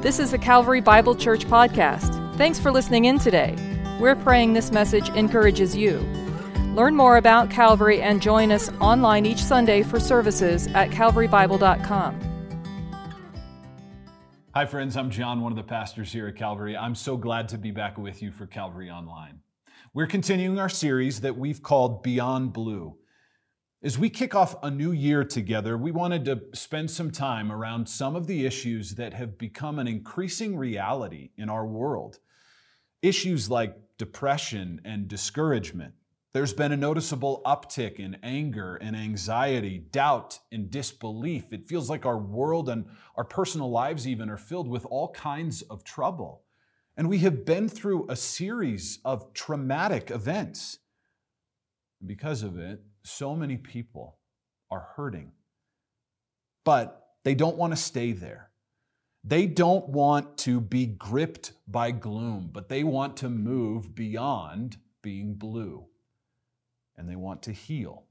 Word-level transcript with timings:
This 0.00 0.20
is 0.20 0.30
the 0.30 0.38
Calvary 0.38 0.80
Bible 0.80 1.16
Church 1.16 1.44
podcast. 1.44 2.36
Thanks 2.36 2.60
for 2.60 2.70
listening 2.70 3.06
in 3.06 3.18
today. 3.18 3.56
We're 3.98 4.14
praying 4.14 4.52
this 4.52 4.70
message 4.70 5.08
encourages 5.08 5.74
you. 5.74 5.98
Learn 6.76 6.94
more 6.94 7.16
about 7.16 7.50
Calvary 7.50 8.00
and 8.00 8.22
join 8.22 8.52
us 8.52 8.70
online 8.80 9.26
each 9.26 9.42
Sunday 9.42 9.82
for 9.82 9.98
services 9.98 10.68
at 10.68 10.90
calvarybible.com. 10.90 12.20
Hi, 14.54 14.66
friends. 14.66 14.96
I'm 14.96 15.10
John, 15.10 15.40
one 15.40 15.50
of 15.50 15.56
the 15.56 15.64
pastors 15.64 16.12
here 16.12 16.28
at 16.28 16.36
Calvary. 16.36 16.76
I'm 16.76 16.94
so 16.94 17.16
glad 17.16 17.48
to 17.48 17.58
be 17.58 17.72
back 17.72 17.98
with 17.98 18.22
you 18.22 18.30
for 18.30 18.46
Calvary 18.46 18.90
Online. 18.90 19.40
We're 19.94 20.06
continuing 20.06 20.60
our 20.60 20.68
series 20.68 21.22
that 21.22 21.36
we've 21.36 21.60
called 21.60 22.04
Beyond 22.04 22.52
Blue. 22.52 22.96
As 23.80 23.96
we 23.96 24.10
kick 24.10 24.34
off 24.34 24.56
a 24.64 24.72
new 24.72 24.90
year 24.90 25.22
together, 25.22 25.78
we 25.78 25.92
wanted 25.92 26.24
to 26.24 26.42
spend 26.52 26.90
some 26.90 27.12
time 27.12 27.52
around 27.52 27.88
some 27.88 28.16
of 28.16 28.26
the 28.26 28.44
issues 28.44 28.96
that 28.96 29.14
have 29.14 29.38
become 29.38 29.78
an 29.78 29.86
increasing 29.86 30.56
reality 30.56 31.30
in 31.36 31.48
our 31.48 31.64
world. 31.64 32.18
Issues 33.02 33.48
like 33.48 33.76
depression 33.96 34.80
and 34.84 35.06
discouragement. 35.06 35.94
There's 36.32 36.52
been 36.52 36.72
a 36.72 36.76
noticeable 36.76 37.40
uptick 37.46 38.00
in 38.00 38.16
anger 38.24 38.74
and 38.74 38.96
anxiety, 38.96 39.78
doubt 39.78 40.40
and 40.50 40.68
disbelief. 40.68 41.52
It 41.52 41.68
feels 41.68 41.88
like 41.88 42.04
our 42.04 42.18
world 42.18 42.68
and 42.68 42.84
our 43.14 43.22
personal 43.22 43.70
lives, 43.70 44.08
even, 44.08 44.28
are 44.28 44.36
filled 44.36 44.66
with 44.66 44.86
all 44.86 45.12
kinds 45.12 45.62
of 45.62 45.84
trouble. 45.84 46.42
And 46.96 47.08
we 47.08 47.18
have 47.18 47.44
been 47.44 47.68
through 47.68 48.06
a 48.08 48.16
series 48.16 48.98
of 49.04 49.32
traumatic 49.34 50.10
events. 50.10 50.78
Because 52.04 52.42
of 52.42 52.58
it, 52.58 52.80
so 53.02 53.34
many 53.34 53.56
people 53.56 54.18
are 54.70 54.88
hurting, 54.96 55.32
but 56.64 57.08
they 57.24 57.34
don't 57.34 57.56
want 57.56 57.72
to 57.72 57.76
stay 57.76 58.12
there. 58.12 58.50
They 59.24 59.46
don't 59.46 59.88
want 59.88 60.38
to 60.38 60.60
be 60.60 60.86
gripped 60.86 61.52
by 61.66 61.90
gloom, 61.90 62.50
but 62.52 62.68
they 62.68 62.84
want 62.84 63.16
to 63.18 63.28
move 63.28 63.94
beyond 63.94 64.76
being 65.02 65.34
blue 65.34 65.86
and 66.96 67.08
they 67.08 67.16
want 67.16 67.42
to 67.42 67.52
heal. 67.52 68.04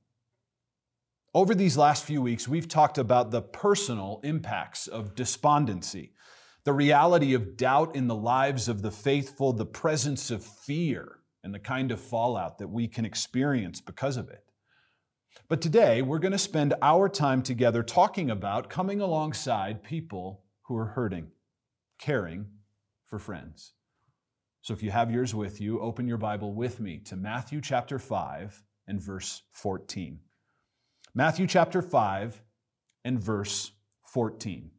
Over 1.33 1.53
these 1.53 1.77
last 1.77 2.03
few 2.03 2.21
weeks, 2.21 2.47
we've 2.47 2.67
talked 2.67 2.97
about 2.97 3.31
the 3.31 3.41
personal 3.41 4.19
impacts 4.23 4.87
of 4.87 5.13
despondency, 5.13 6.13
the 6.63 6.73
reality 6.73 7.33
of 7.33 7.57
doubt 7.57 7.95
in 7.95 8.07
the 8.07 8.15
lives 8.15 8.67
of 8.67 8.81
the 8.81 8.91
faithful, 8.91 9.53
the 9.53 9.65
presence 9.65 10.31
of 10.31 10.43
fear, 10.43 11.16
and 11.47 11.55
the 11.55 11.59
kind 11.59 11.93
of 11.93 12.01
fallout 12.01 12.57
that 12.57 12.67
we 12.67 12.89
can 12.89 13.05
experience 13.05 13.79
because 13.79 14.17
of 14.17 14.27
it. 14.27 14.43
But 15.47 15.61
today, 15.61 16.01
we're 16.01 16.19
going 16.19 16.33
to 16.33 16.37
spend 16.37 16.73
our 16.81 17.07
time 17.07 17.41
together 17.41 17.83
talking 17.83 18.29
about 18.29 18.69
coming 18.69 18.99
alongside 18.99 19.81
people 19.81 20.43
who 20.63 20.75
are 20.75 20.87
hurting, 20.87 21.27
caring 22.01 22.47
for 23.05 23.17
friends. 23.17 23.71
So 24.59 24.73
if 24.73 24.83
you 24.83 24.91
have 24.91 25.09
yours 25.09 25.33
with 25.33 25.61
you, 25.61 25.79
open 25.79 26.05
your 26.05 26.17
Bible 26.17 26.53
with 26.53 26.81
me 26.81 26.97
to 27.05 27.15
Matthew 27.15 27.61
chapter 27.61 27.97
5 27.97 28.61
and 28.89 29.01
verse 29.01 29.43
14. 29.53 30.19
Matthew 31.15 31.47
chapter 31.47 31.81
5 31.81 32.41
and 33.05 33.17
verse 33.17 33.71
14. 34.03 34.69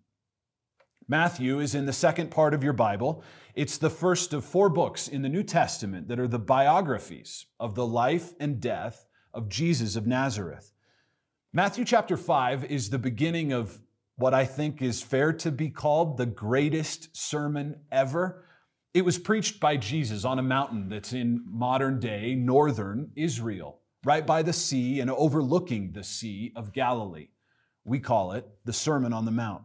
Matthew 1.11 1.59
is 1.61 1.75
in 1.75 1.87
the 1.87 1.93
second 1.95 2.31
part 2.31 2.53
of 2.53 2.63
your 2.63 2.75
Bible. 2.75 3.25
It's 3.55 3.79
the 3.79 3.89
first 3.89 4.35
of 4.35 4.45
four 4.45 4.69
books 4.69 5.09
in 5.09 5.23
the 5.23 5.29
New 5.31 5.43
Testament 5.43 6.07
that 6.09 6.21
are 6.21 6.29
the 6.29 6.39
biographies 6.39 7.47
of 7.59 7.75
the 7.75 7.87
life 7.87 8.35
and 8.39 8.61
death 8.61 9.07
of 9.33 9.49
Jesus 9.49 9.97
of 9.97 10.07
Nazareth. 10.07 10.71
Matthew 11.51 11.87
chapter 11.87 12.19
5 12.19 12.67
is 12.67 12.91
the 12.91 12.99
beginning 12.99 13.53
of 13.53 13.81
what 14.17 14.35
I 14.35 14.45
think 14.45 14.83
is 14.83 15.01
fair 15.01 15.33
to 15.33 15.51
be 15.51 15.71
called 15.71 16.19
the 16.19 16.27
greatest 16.27 17.17
sermon 17.17 17.77
ever. 17.91 18.45
It 18.93 19.07
was 19.07 19.17
preached 19.19 19.61
by 19.61 19.79
Jesus 19.79 20.27
on 20.27 20.39
a 20.39 20.43
mountain 20.43 20.91
that's 20.91 21.15
in 21.15 21.43
modern 21.47 22.01
day 22.01 22.35
northern 22.35 23.13
Israel, 23.17 23.81
right 24.05 24.27
by 24.27 24.43
the 24.43 24.53
sea 24.53 25.01
and 25.01 25.11
overlooking 25.11 25.93
the 25.93 26.05
Sea 26.05 26.53
of 26.55 26.75
Galilee. 26.75 27.29
We 27.85 27.99
call 27.99 28.33
it 28.33 28.47
the 28.67 28.75
Sermon 28.75 29.15
on 29.15 29.25
the 29.25 29.31
Mount. 29.31 29.63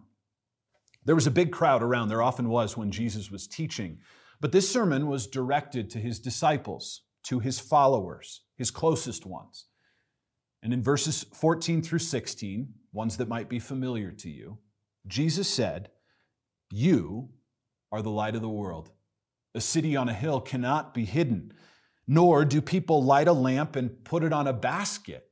There 1.06 1.16
was 1.16 1.28
a 1.28 1.32
big 1.32 1.52
crowd 1.52 1.84
around, 1.84 2.10
there 2.10 2.22
often 2.22 2.50
was 2.50 2.78
when 2.78 2.92
Jesus 2.92 3.30
was 3.30 3.48
teaching, 3.48 4.00
but 4.40 4.52
this 4.52 4.70
sermon 4.70 5.08
was 5.08 5.28
directed 5.28 5.90
to 5.92 6.00
his 6.00 6.20
disciples, 6.20 7.02
to 7.24 7.40
his 7.40 7.60
followers 7.60 8.42
his 8.56 8.72
closest 8.72 9.26
ones. 9.26 9.66
And 10.62 10.74
in 10.74 10.82
verses 10.82 11.26
14 11.34 11.82
through 11.82 12.00
16, 12.00 12.74
ones 12.92 13.18
that 13.18 13.28
might 13.28 13.50
be 13.50 13.60
familiar 13.60 14.12
to 14.12 14.30
you, 14.30 14.60
Jesus 15.08 15.50
said, 15.50 15.90
You 16.72 17.30
are 17.92 18.02
the 18.02 18.10
light 18.10 18.36
of 18.36 18.42
the 18.42 18.50
world. 18.50 18.92
A 19.56 19.62
city 19.62 19.96
on 19.96 20.10
a 20.10 20.14
hill 20.14 20.40
cannot 20.40 20.94
be 20.94 21.06
hidden, 21.06 21.54
nor 22.08 22.46
do 22.46 22.62
people 22.62 23.04
light 23.04 23.28
a 23.28 23.34
lamp 23.34 23.76
and 23.76 24.04
put 24.04 24.24
it 24.24 24.34
on 24.34 24.48
a 24.48 24.54
basket, 24.54 25.30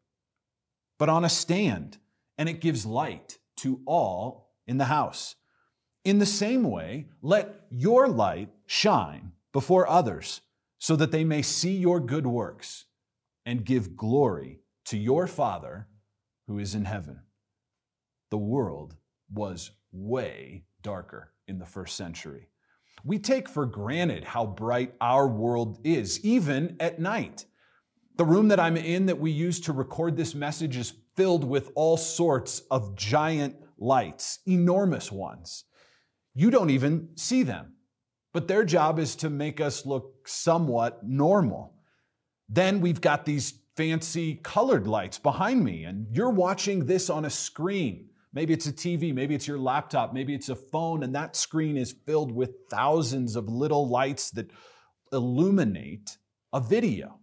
but 1.00 1.10
on 1.10 1.24
a 1.24 1.30
stand, 1.30 1.98
and 2.38 2.50
it 2.50 2.62
gives 2.62 2.86
light 2.86 3.38
to 3.58 3.82
all 3.86 4.52
in 4.68 4.78
the 4.78 4.86
house. 4.86 5.36
In 6.04 6.20
the 6.20 6.26
same 6.26 6.64
way, 6.64 7.08
let 7.22 7.66
your 7.70 8.08
light 8.08 8.50
shine 8.66 9.34
before 9.54 9.88
others, 9.88 10.42
so 10.80 10.96
that 10.96 11.12
they 11.12 11.24
may 11.24 11.44
see 11.44 11.76
your 11.76 12.00
good 12.00 12.26
works 12.26 12.86
and 13.46 13.66
give 13.66 13.96
glory 13.96 14.60
to 14.86 14.98
your 14.98 15.28
Father 15.28 15.88
who 16.48 16.58
is 16.58 16.74
in 16.74 16.86
heaven. 16.86 17.20
The 18.32 18.38
world 18.38 18.96
was 19.32 19.72
way 19.92 20.64
darker 20.82 21.34
in 21.48 21.60
the 21.60 21.66
first 21.66 21.96
century. 21.96 22.48
We 23.04 23.20
take 23.20 23.48
for 23.48 23.66
granted 23.66 24.24
how 24.24 24.46
bright 24.46 24.94
our 25.02 25.28
world 25.28 25.80
is, 25.84 26.24
even 26.26 26.78
at 26.80 27.00
night. 27.00 27.46
The 28.18 28.26
room 28.26 28.48
that 28.48 28.60
I'm 28.60 28.78
in 28.78 29.06
that 29.08 29.20
we 29.20 29.32
use 29.32 29.60
to 29.62 29.74
record 29.74 30.18
this 30.18 30.34
message 30.34 30.78
is 30.78 30.94
filled 31.16 31.44
with 31.44 31.72
all 31.76 31.98
sorts 31.98 32.62
of 32.72 32.96
giant 32.96 33.56
lights, 33.78 34.40
enormous 34.48 35.12
ones. 35.12 35.66
You 36.34 36.50
don't 36.50 36.70
even 36.70 37.10
see 37.16 37.44
them, 37.44 37.74
but 38.34 38.48
their 38.48 38.64
job 38.64 39.00
is 39.00 39.16
to 39.18 39.30
make 39.30 39.60
us 39.60 39.86
look 39.86 40.28
somewhat 40.28 41.06
normal. 41.06 41.76
Then 42.48 42.82
we've 42.82 43.02
got 43.02 43.26
these 43.26 43.54
fancy 43.76 44.36
colored 44.36 44.88
lights 44.88 45.20
behind 45.20 45.64
me, 45.64 45.84
and 45.86 46.08
you're 46.12 46.30
watching 46.30 46.86
this 46.86 47.10
on 47.10 47.26
a 47.26 47.30
screen. 47.30 48.10
Maybe 48.34 48.54
it's 48.54 48.68
a 48.68 48.72
TV, 48.72 49.14
maybe 49.14 49.36
it's 49.36 49.48
your 49.48 49.60
laptop, 49.60 50.14
maybe 50.14 50.34
it's 50.34 50.50
a 50.50 50.56
phone, 50.56 51.04
and 51.04 51.14
that 51.16 51.36
screen 51.36 51.76
is 51.76 51.96
filled 52.06 52.32
with 52.32 52.52
thousands 52.70 53.36
of 53.36 53.50
little 53.50 53.90
lights 53.90 54.32
that 54.32 54.52
illuminate 55.12 56.18
a 56.54 56.62
video. 56.62 57.20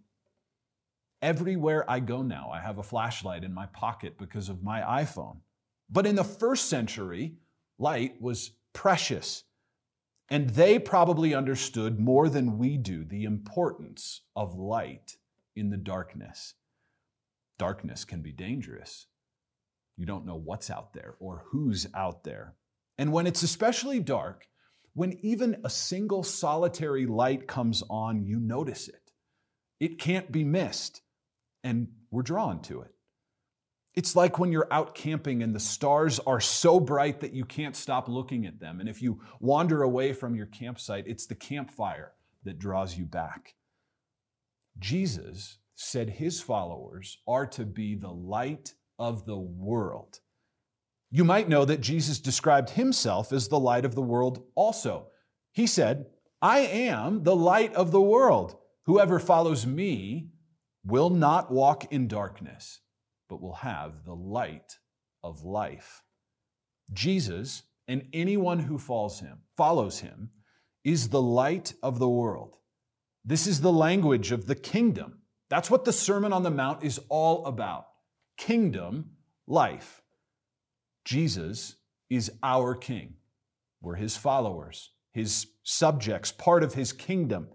Everywhere 1.21 1.89
I 1.89 1.99
go 1.99 2.21
now, 2.21 2.51
I 2.53 2.61
have 2.61 2.77
a 2.77 2.83
flashlight 2.83 3.43
in 3.43 3.53
my 3.53 3.65
pocket 3.67 4.17
because 4.17 4.49
of 4.49 4.63
my 4.63 4.81
iPhone. 4.81 5.37
But 5.89 6.05
in 6.05 6.15
the 6.15 6.23
first 6.23 6.69
century, 6.69 7.35
light 7.79 8.21
was 8.21 8.51
precious. 8.79 9.43
And 10.29 10.51
they 10.51 10.79
probably 10.79 11.33
understood 11.33 11.99
more 11.99 12.29
than 12.29 12.57
we 12.57 12.77
do 12.77 13.03
the 13.03 13.25
importance 13.25 14.21
of 14.37 14.55
light 14.55 15.17
in 15.53 15.69
the 15.69 15.75
darkness. 15.75 16.53
Darkness 17.57 18.05
can 18.05 18.21
be 18.21 18.31
dangerous. 18.31 19.07
You 19.97 20.05
don't 20.05 20.25
know 20.25 20.37
what's 20.37 20.69
out 20.69 20.93
there 20.93 21.15
or 21.19 21.43
who's 21.47 21.87
out 21.93 22.23
there. 22.23 22.55
And 22.97 23.11
when 23.11 23.27
it's 23.27 23.43
especially 23.43 23.99
dark, 23.99 24.47
when 24.93 25.19
even 25.23 25.59
a 25.65 25.69
single 25.69 26.23
solitary 26.23 27.05
light 27.05 27.49
comes 27.49 27.83
on, 27.89 28.23
you 28.23 28.39
notice 28.39 28.87
it. 28.87 29.11
It 29.81 29.99
can't 29.99 30.31
be 30.31 30.45
missed, 30.45 31.01
and 31.65 31.89
we're 32.11 32.21
drawn 32.21 32.61
to 32.61 32.79
it. 32.83 32.93
It's 33.95 34.15
like 34.15 34.37
when 34.37 34.51
you're 34.51 34.71
out 34.71 34.93
camping 34.93 35.41
and 35.43 35.53
the 35.53 35.59
stars 35.59 36.19
are 36.19 36.39
so 36.39 36.79
bright 36.79 37.19
that 37.21 37.33
you 37.33 37.43
can't 37.43 37.75
stop 37.75 38.07
looking 38.07 38.45
at 38.45 38.59
them. 38.59 38.79
And 38.79 38.87
if 38.87 39.01
you 39.01 39.19
wander 39.39 39.81
away 39.81 40.13
from 40.13 40.35
your 40.35 40.45
campsite, 40.45 41.05
it's 41.07 41.25
the 41.25 41.35
campfire 41.35 42.13
that 42.43 42.59
draws 42.59 42.97
you 42.97 43.05
back. 43.05 43.55
Jesus 44.77 45.57
said 45.75 46.09
his 46.09 46.39
followers 46.39 47.17
are 47.27 47.47
to 47.47 47.65
be 47.65 47.95
the 47.95 48.11
light 48.11 48.73
of 48.97 49.25
the 49.25 49.39
world. 49.39 50.19
You 51.11 51.23
might 51.23 51.49
know 51.49 51.65
that 51.65 51.81
Jesus 51.81 52.19
described 52.19 52.71
himself 52.71 53.33
as 53.33 53.47
the 53.47 53.59
light 53.59 53.85
of 53.85 53.95
the 53.95 54.01
world 54.01 54.43
also. 54.55 55.07
He 55.51 55.65
said, 55.65 56.05
I 56.41 56.59
am 56.59 57.23
the 57.23 57.35
light 57.35 57.73
of 57.73 57.91
the 57.91 58.01
world. 58.01 58.55
Whoever 58.85 59.19
follows 59.19 59.65
me 59.65 60.29
will 60.85 61.09
not 61.09 61.51
walk 61.51 61.91
in 61.91 62.07
darkness 62.07 62.81
but 63.29 63.41
will 63.41 63.53
have 63.53 64.03
the 64.03 64.15
light 64.15 64.77
of 65.23 65.43
life. 65.43 66.01
Jesus 66.91 67.63
and 67.87 68.07
anyone 68.11 68.59
who 68.59 68.77
follows 68.77 69.19
him, 69.19 69.39
follows 69.55 69.99
him, 69.99 70.31
is 70.83 71.09
the 71.09 71.21
light 71.21 71.73
of 71.83 71.99
the 71.99 72.09
world. 72.09 72.55
This 73.23 73.47
is 73.47 73.61
the 73.61 73.71
language 73.71 74.31
of 74.31 74.47
the 74.47 74.55
kingdom. 74.55 75.19
That's 75.49 75.69
what 75.69 75.85
the 75.85 75.93
Sermon 75.93 76.33
on 76.33 76.43
the 76.43 76.51
Mount 76.51 76.83
is 76.83 76.99
all 77.09 77.45
about. 77.45 77.87
Kingdom 78.37 79.11
life. 79.47 80.01
Jesus 81.05 81.75
is 82.09 82.31
our 82.43 82.75
king. 82.75 83.15
We're 83.81 83.95
his 83.95 84.15
followers, 84.15 84.91
his 85.13 85.47
subjects, 85.63 86.31
part 86.31 86.63
of 86.63 86.73
his 86.73 86.93
kingdom. 86.93 87.49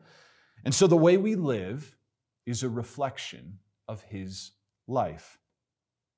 And 0.65 0.75
so 0.75 0.87
the 0.87 0.97
way 0.97 1.17
we 1.17 1.35
live 1.35 1.97
is 2.47 2.63
a 2.63 2.69
reflection 2.69 3.59
of 3.89 4.03
his 4.03 4.53
life. 4.87 5.39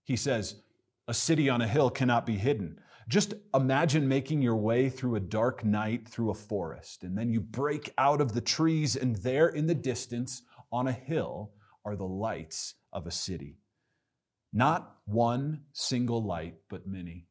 He 0.07 0.17
says, 0.17 0.63
A 1.09 1.15
city 1.15 1.51
on 1.51 1.61
a 1.61 1.69
hill 1.69 1.91
cannot 1.91 2.25
be 2.25 2.37
hidden. 2.39 2.79
Just 3.09 3.35
imagine 3.55 4.09
making 4.09 4.41
your 4.41 4.57
way 4.57 4.89
through 4.89 5.17
a 5.17 5.21
dark 5.21 5.65
night 5.65 6.09
through 6.09 6.31
a 6.31 6.35
forest, 6.35 7.03
and 7.05 7.19
then 7.19 7.31
you 7.31 7.41
break 7.41 7.93
out 7.99 8.21
of 8.21 8.33
the 8.33 8.41
trees, 8.41 8.97
and 8.97 9.17
there 9.17 9.49
in 9.49 9.67
the 9.67 9.75
distance 9.75 10.43
on 10.73 10.89
a 10.89 10.93
hill 10.93 11.53
are 11.85 11.97
the 11.97 12.05
lights 12.05 12.75
of 12.93 13.07
a 13.07 13.13
city. 13.13 13.59
Not 14.53 14.97
one 15.07 15.63
single 15.73 16.25
light, 16.25 16.55
but 16.71 16.87
many, 16.87 17.27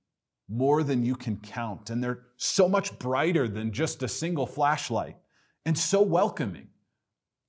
more 0.49 0.83
than 0.83 1.05
you 1.05 1.15
can 1.15 1.37
count. 1.37 1.89
And 1.89 2.03
they're 2.03 2.23
so 2.37 2.69
much 2.69 2.97
brighter 2.99 3.47
than 3.47 3.71
just 3.71 4.03
a 4.03 4.07
single 4.07 4.45
flashlight, 4.45 5.17
and 5.65 5.77
so 5.77 6.01
welcoming. 6.01 6.67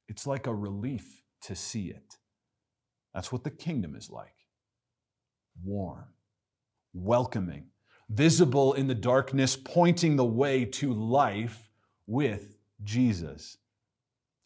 It's 0.09 0.27
like 0.27 0.47
a 0.47 0.55
relief 0.55 1.25
to 1.43 1.57
see 1.57 1.89
it. 1.89 2.17
That's 3.13 3.33
what 3.33 3.43
the 3.43 3.51
kingdom 3.51 3.97
is 3.97 4.09
like 4.09 4.36
warm, 5.65 6.07
welcoming, 6.93 7.67
visible 8.09 8.75
in 8.75 8.87
the 8.87 8.95
darkness, 8.95 9.57
pointing 9.57 10.17
the 10.17 10.25
way 10.25 10.65
to 10.65 10.93
life 10.93 11.69
with 12.07 12.57
Jesus. 12.85 13.59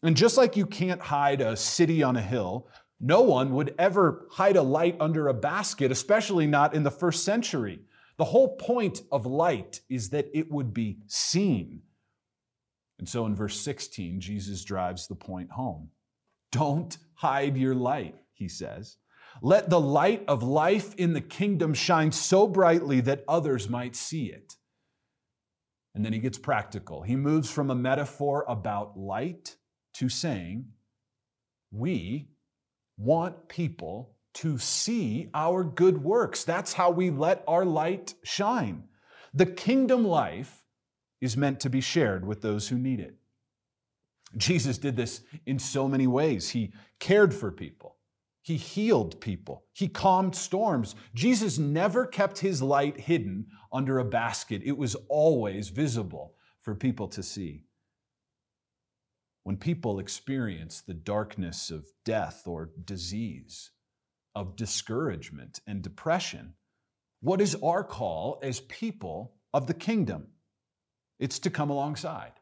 And 0.03 0.17
just 0.17 0.37
like 0.37 0.57
you 0.57 0.65
can't 0.65 1.01
hide 1.01 1.41
a 1.41 1.55
city 1.55 2.01
on 2.01 2.15
a 2.15 2.21
hill, 2.21 2.67
no 2.99 3.21
one 3.21 3.53
would 3.55 3.75
ever 3.77 4.27
hide 4.31 4.55
a 4.55 4.61
light 4.61 4.95
under 4.99 5.27
a 5.27 5.33
basket, 5.33 5.91
especially 5.91 6.47
not 6.47 6.73
in 6.73 6.83
the 6.83 6.91
first 6.91 7.23
century. 7.23 7.79
The 8.17 8.25
whole 8.25 8.55
point 8.57 9.01
of 9.11 9.25
light 9.25 9.81
is 9.89 10.09
that 10.11 10.29
it 10.33 10.51
would 10.51 10.73
be 10.73 10.99
seen. 11.07 11.81
And 12.99 13.09
so 13.09 13.25
in 13.25 13.35
verse 13.35 13.59
16, 13.59 14.21
Jesus 14.21 14.63
drives 14.63 15.07
the 15.07 15.15
point 15.15 15.49
home. 15.49 15.89
Don't 16.51 16.97
hide 17.15 17.57
your 17.57 17.73
light, 17.73 18.15
he 18.33 18.47
says. 18.47 18.97
Let 19.41 19.69
the 19.69 19.79
light 19.79 20.23
of 20.27 20.43
life 20.43 20.93
in 20.95 21.13
the 21.13 21.21
kingdom 21.21 21.73
shine 21.73 22.11
so 22.11 22.47
brightly 22.47 23.01
that 23.01 23.23
others 23.27 23.69
might 23.69 23.95
see 23.95 24.25
it. 24.25 24.55
And 25.93 26.05
then 26.05 26.13
he 26.13 26.19
gets 26.19 26.37
practical. 26.37 27.01
He 27.01 27.15
moves 27.15 27.49
from 27.51 27.69
a 27.69 27.75
metaphor 27.75 28.45
about 28.47 28.97
light 28.97 29.57
to 29.95 30.09
saying, 30.09 30.65
We 31.71 32.29
want 32.97 33.47
people 33.47 34.15
to 34.35 34.57
see 34.57 35.29
our 35.33 35.63
good 35.63 36.01
works. 36.03 36.43
That's 36.43 36.73
how 36.73 36.91
we 36.91 37.09
let 37.09 37.43
our 37.47 37.65
light 37.65 38.13
shine. 38.23 38.83
The 39.33 39.45
kingdom 39.45 40.05
life 40.05 40.63
is 41.19 41.37
meant 41.37 41.59
to 41.61 41.69
be 41.69 41.81
shared 41.81 42.25
with 42.25 42.41
those 42.41 42.69
who 42.69 42.77
need 42.77 42.99
it. 42.99 43.15
Jesus 44.37 44.77
did 44.77 44.95
this 44.95 45.21
in 45.45 45.59
so 45.59 45.87
many 45.87 46.07
ways. 46.07 46.49
He 46.49 46.71
cared 46.99 47.33
for 47.33 47.51
people. 47.51 47.97
He 48.41 48.57
healed 48.57 49.21
people. 49.21 49.65
He 49.73 49.87
calmed 49.87 50.35
storms. 50.35 50.95
Jesus 51.13 51.57
never 51.57 52.05
kept 52.05 52.39
his 52.39 52.61
light 52.61 52.99
hidden 52.99 53.47
under 53.71 53.99
a 53.99 54.05
basket, 54.05 54.61
it 54.65 54.77
was 54.77 54.95
always 55.07 55.69
visible 55.69 56.35
for 56.61 56.75
people 56.75 57.07
to 57.07 57.23
see. 57.23 57.63
When 59.43 59.57
people 59.57 59.99
experience 59.99 60.81
the 60.81 60.93
darkness 60.93 61.71
of 61.71 61.87
death 62.03 62.43
or 62.45 62.71
disease, 62.83 63.71
of 64.35 64.55
discouragement 64.55 65.61
and 65.65 65.81
depression, 65.81 66.53
what 67.21 67.41
is 67.41 67.55
our 67.63 67.83
call 67.83 68.39
as 68.43 68.59
people 68.61 69.35
of 69.53 69.67
the 69.67 69.73
kingdom? 69.73 70.27
It's 71.19 71.39
to 71.39 71.49
come 71.49 71.69
alongside 71.69 72.33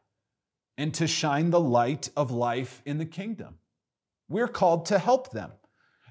and 0.76 0.92
to 0.94 1.06
shine 1.06 1.50
the 1.50 1.60
light 1.60 2.10
of 2.16 2.30
life 2.30 2.82
in 2.84 2.98
the 2.98 3.06
kingdom. 3.06 3.58
We're 4.28 4.48
called 4.48 4.86
to 4.86 4.98
help 4.98 5.30
them. 5.30 5.52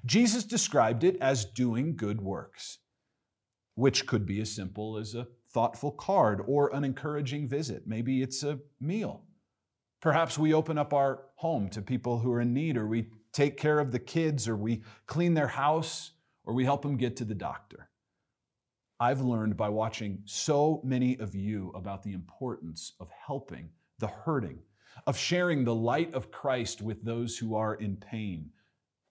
Jesus 0.04 0.44
described 0.44 1.04
it 1.04 1.16
as 1.20 1.44
doing 1.44 1.96
good 1.96 2.20
works, 2.20 2.78
which 3.74 4.06
could 4.06 4.26
be 4.26 4.40
as 4.40 4.50
simple 4.52 4.96
as 4.96 5.14
a 5.14 5.28
thoughtful 5.52 5.90
card 5.90 6.42
or 6.46 6.74
an 6.74 6.84
encouraging 6.84 7.48
visit. 7.48 7.86
Maybe 7.86 8.22
it's 8.22 8.42
a 8.42 8.58
meal. 8.80 9.24
Perhaps 10.00 10.38
we 10.38 10.54
open 10.54 10.78
up 10.78 10.94
our 10.94 11.24
home 11.34 11.68
to 11.70 11.82
people 11.82 12.18
who 12.18 12.32
are 12.32 12.40
in 12.40 12.54
need, 12.54 12.76
or 12.76 12.86
we 12.86 13.10
take 13.32 13.58
care 13.58 13.78
of 13.78 13.92
the 13.92 13.98
kids, 13.98 14.48
or 14.48 14.56
we 14.56 14.82
clean 15.06 15.34
their 15.34 15.48
house, 15.48 16.12
or 16.44 16.54
we 16.54 16.64
help 16.64 16.82
them 16.82 16.96
get 16.96 17.16
to 17.16 17.24
the 17.24 17.34
doctor. 17.34 17.90
I've 18.98 19.20
learned 19.20 19.56
by 19.56 19.68
watching 19.68 20.22
so 20.24 20.80
many 20.84 21.18
of 21.18 21.34
you 21.34 21.72
about 21.74 22.02
the 22.02 22.12
importance 22.12 22.92
of 23.00 23.10
helping 23.26 23.70
the 23.98 24.08
hurting, 24.08 24.60
of 25.06 25.16
sharing 25.16 25.64
the 25.64 25.74
light 25.74 26.14
of 26.14 26.30
Christ 26.30 26.80
with 26.80 27.04
those 27.04 27.36
who 27.36 27.54
are 27.54 27.74
in 27.74 27.96
pain, 27.96 28.50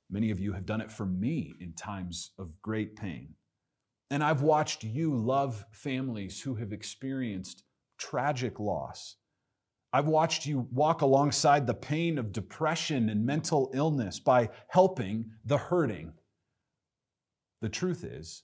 Many 0.09 0.31
of 0.31 0.39
you 0.39 0.53
have 0.53 0.65
done 0.65 0.81
it 0.81 0.91
for 0.91 1.05
me 1.05 1.55
in 1.59 1.73
times 1.73 2.31
of 2.39 2.61
great 2.61 2.95
pain. 2.95 3.35
And 4.09 4.23
I've 4.23 4.41
watched 4.41 4.83
you 4.83 5.15
love 5.15 5.65
families 5.71 6.41
who 6.41 6.55
have 6.55 6.73
experienced 6.73 7.63
tragic 7.97 8.59
loss. 8.59 9.17
I've 9.93 10.07
watched 10.07 10.45
you 10.45 10.67
walk 10.71 11.01
alongside 11.01 11.67
the 11.67 11.73
pain 11.73 12.17
of 12.17 12.31
depression 12.31 13.09
and 13.09 13.25
mental 13.25 13.71
illness 13.73 14.19
by 14.19 14.49
helping 14.67 15.31
the 15.45 15.57
hurting. 15.57 16.13
The 17.61 17.69
truth 17.69 18.03
is, 18.03 18.43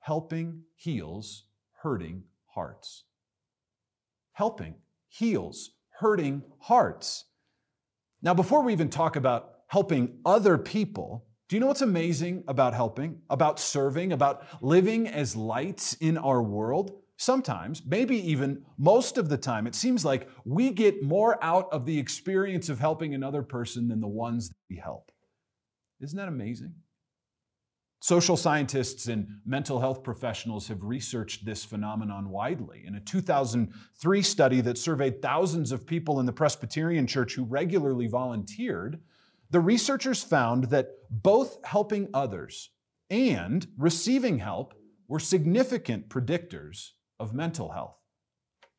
helping 0.00 0.62
heals 0.76 1.44
hurting 1.82 2.24
hearts. 2.46 3.04
Helping 4.32 4.76
heals 5.08 5.70
hurting 5.98 6.42
hearts. 6.58 7.24
Now, 8.22 8.34
before 8.34 8.62
we 8.62 8.72
even 8.72 8.90
talk 8.90 9.16
about 9.16 9.55
helping 9.66 10.18
other 10.24 10.58
people, 10.58 11.26
do 11.48 11.56
you 11.56 11.60
know 11.60 11.66
what's 11.66 11.82
amazing 11.82 12.42
about 12.48 12.74
helping, 12.74 13.20
about 13.30 13.60
serving, 13.60 14.12
about 14.12 14.44
living 14.62 15.06
as 15.06 15.36
lights 15.36 15.94
in 15.94 16.18
our 16.18 16.42
world? 16.42 16.92
Sometimes, 17.18 17.82
maybe 17.86 18.16
even 18.30 18.62
most 18.78 19.16
of 19.16 19.28
the 19.28 19.38
time, 19.38 19.66
it 19.66 19.74
seems 19.74 20.04
like 20.04 20.28
we 20.44 20.70
get 20.70 21.02
more 21.02 21.42
out 21.42 21.68
of 21.72 21.86
the 21.86 21.98
experience 21.98 22.68
of 22.68 22.78
helping 22.78 23.14
another 23.14 23.42
person 23.42 23.88
than 23.88 24.00
the 24.00 24.08
ones 24.08 24.48
that 24.48 24.56
we 24.68 24.76
help. 24.76 25.10
Isn't 26.00 26.18
that 26.18 26.28
amazing? 26.28 26.74
Social 28.00 28.36
scientists 28.36 29.08
and 29.08 29.26
mental 29.46 29.80
health 29.80 30.02
professionals 30.02 30.68
have 30.68 30.82
researched 30.82 31.46
this 31.46 31.64
phenomenon 31.64 32.28
widely. 32.28 32.84
In 32.86 32.96
a 32.96 33.00
2003 33.00 34.22
study 34.22 34.60
that 34.60 34.76
surveyed 34.76 35.22
thousands 35.22 35.72
of 35.72 35.86
people 35.86 36.20
in 36.20 36.26
the 36.26 36.32
Presbyterian 36.32 37.06
Church 37.06 37.34
who 37.34 37.44
regularly 37.44 38.06
volunteered, 38.06 39.00
the 39.50 39.60
researchers 39.60 40.22
found 40.22 40.64
that 40.64 40.88
both 41.10 41.64
helping 41.64 42.08
others 42.12 42.70
and 43.10 43.66
receiving 43.78 44.38
help 44.38 44.74
were 45.08 45.20
significant 45.20 46.08
predictors 46.08 46.90
of 47.20 47.34
mental 47.34 47.70
health. 47.70 47.96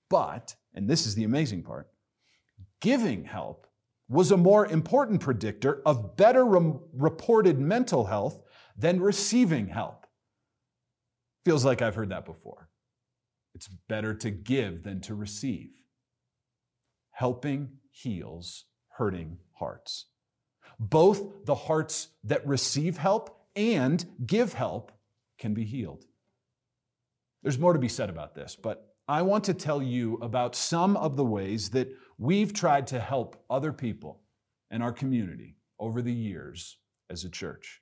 But, 0.09 0.55
and 0.73 0.89
this 0.89 1.05
is 1.05 1.15
the 1.15 1.23
amazing 1.23 1.63
part, 1.63 1.89
giving 2.81 3.25
help 3.25 3.67
was 4.09 4.31
a 4.31 4.37
more 4.37 4.65
important 4.67 5.21
predictor 5.21 5.81
of 5.85 6.15
better 6.15 6.45
re- 6.45 6.73
reported 6.93 7.59
mental 7.59 8.05
health 8.05 8.39
than 8.77 9.01
receiving 9.01 9.67
help. 9.67 10.05
Feels 11.43 11.65
like 11.65 11.81
I've 11.81 11.95
heard 11.95 12.09
that 12.09 12.25
before. 12.25 12.69
It's 13.53 13.67
better 13.67 14.13
to 14.13 14.29
give 14.29 14.83
than 14.83 15.01
to 15.01 15.15
receive. 15.15 15.71
Helping 17.11 17.69
heals 17.89 18.65
hurting 18.97 19.39
hearts. 19.53 20.05
Both 20.79 21.45
the 21.45 21.55
hearts 21.55 22.09
that 22.23 22.45
receive 22.47 22.97
help 22.97 23.45
and 23.55 24.05
give 24.25 24.53
help 24.53 24.91
can 25.37 25.53
be 25.53 25.63
healed. 25.63 26.05
There's 27.43 27.59
more 27.59 27.73
to 27.73 27.79
be 27.79 27.87
said 27.87 28.09
about 28.09 28.35
this, 28.35 28.55
but 28.55 28.93
I 29.07 29.21
want 29.21 29.45
to 29.45 29.53
tell 29.53 29.81
you 29.81 30.15
about 30.15 30.55
some 30.55 30.97
of 30.97 31.15
the 31.15 31.25
ways 31.25 31.69
that 31.69 31.89
we've 32.17 32.53
tried 32.53 32.87
to 32.87 32.99
help 32.99 33.41
other 33.49 33.71
people 33.71 34.21
in 34.69 34.81
our 34.81 34.91
community 34.91 35.55
over 35.79 36.01
the 36.01 36.13
years 36.13 36.77
as 37.09 37.23
a 37.23 37.29
church. 37.29 37.81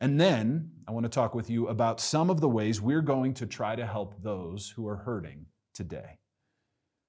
And 0.00 0.20
then 0.20 0.70
I 0.86 0.92
want 0.92 1.04
to 1.04 1.10
talk 1.10 1.34
with 1.34 1.50
you 1.50 1.68
about 1.68 2.00
some 2.00 2.30
of 2.30 2.40
the 2.40 2.48
ways 2.48 2.80
we're 2.80 3.02
going 3.02 3.34
to 3.34 3.46
try 3.46 3.76
to 3.76 3.86
help 3.86 4.22
those 4.22 4.70
who 4.70 4.86
are 4.86 4.96
hurting 4.96 5.46
today. 5.74 6.18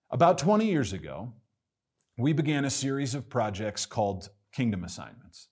About 0.09 0.37
20 0.37 0.65
years 0.65 0.93
ago, 0.93 1.33
we 2.17 2.33
began 2.33 2.65
a 2.65 2.69
series 2.69 3.15
of 3.15 3.29
projects 3.29 3.85
called 3.85 4.29
kingdom 4.51 4.83
assignments. 4.83 5.47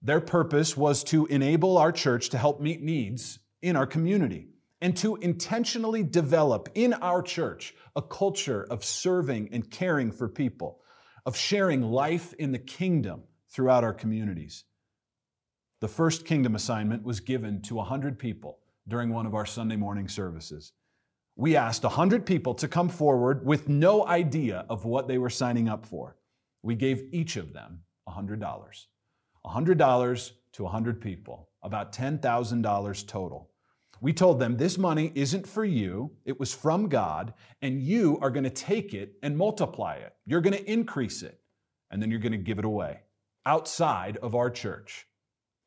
Their 0.00 0.20
purpose 0.20 0.76
was 0.76 1.02
to 1.04 1.26
enable 1.26 1.76
our 1.76 1.92
church 1.92 2.28
to 2.30 2.38
help 2.38 2.60
meet 2.60 2.82
needs 2.82 3.38
in 3.62 3.76
our 3.76 3.86
community 3.86 4.48
and 4.80 4.96
to 4.98 5.16
intentionally 5.16 6.04
develop 6.04 6.68
in 6.74 6.94
our 6.94 7.20
church 7.20 7.74
a 7.96 8.02
culture 8.02 8.66
of 8.70 8.84
serving 8.84 9.48
and 9.52 9.68
caring 9.70 10.12
for 10.12 10.28
people, 10.28 10.80
of 11.26 11.36
sharing 11.36 11.82
life 11.82 12.32
in 12.34 12.52
the 12.52 12.58
kingdom 12.58 13.24
throughout 13.50 13.82
our 13.82 13.94
communities. 13.94 14.64
The 15.80 15.88
first 15.88 16.24
kingdom 16.24 16.54
assignment 16.54 17.02
was 17.02 17.20
given 17.20 17.62
to 17.62 17.74
100 17.74 18.18
people 18.18 18.58
during 18.86 19.10
one 19.10 19.26
of 19.26 19.34
our 19.34 19.46
Sunday 19.46 19.76
morning 19.76 20.08
services. 20.08 20.72
we 21.36 21.54
asked 21.54 21.84
100 21.84 22.26
people 22.26 22.52
to 22.54 22.66
come 22.66 22.88
forward 22.88 23.46
with 23.46 23.68
no 23.68 24.04
idea 24.06 24.66
of 24.68 24.84
what 24.84 25.06
they 25.06 25.18
were 25.18 25.30
signing 25.30 25.68
up 25.68 25.86
for. 25.86 26.16
We 26.62 26.74
gave 26.74 27.08
each 27.12 27.36
of 27.36 27.52
them 27.52 27.84
$100. 28.08 28.86
$100 29.46 30.30
to 30.52 30.62
100 30.62 31.00
people, 31.00 31.48
about 31.62 31.92
$10,000 31.92 33.06
total. 33.06 33.50
We 34.00 34.12
told 34.12 34.38
them 34.38 34.56
this 34.56 34.78
money 34.78 35.10
isn't 35.14 35.46
for 35.46 35.64
you, 35.64 36.12
it 36.24 36.38
was 36.38 36.54
from 36.54 36.88
God, 36.88 37.34
and 37.62 37.82
you 37.82 38.18
are 38.22 38.30
going 38.30 38.44
to 38.44 38.50
take 38.50 38.94
it 38.94 39.14
and 39.22 39.36
multiply 39.36 39.94
it. 39.96 40.14
You're 40.24 40.40
going 40.40 40.56
to 40.56 40.70
increase 40.70 41.22
it, 41.22 41.40
and 41.90 42.00
then 42.00 42.10
you're 42.10 42.20
going 42.20 42.32
to 42.32 42.38
give 42.38 42.58
it 42.58 42.64
away 42.64 43.00
outside 43.44 44.16
of 44.18 44.34
our 44.34 44.50
church. 44.50 45.06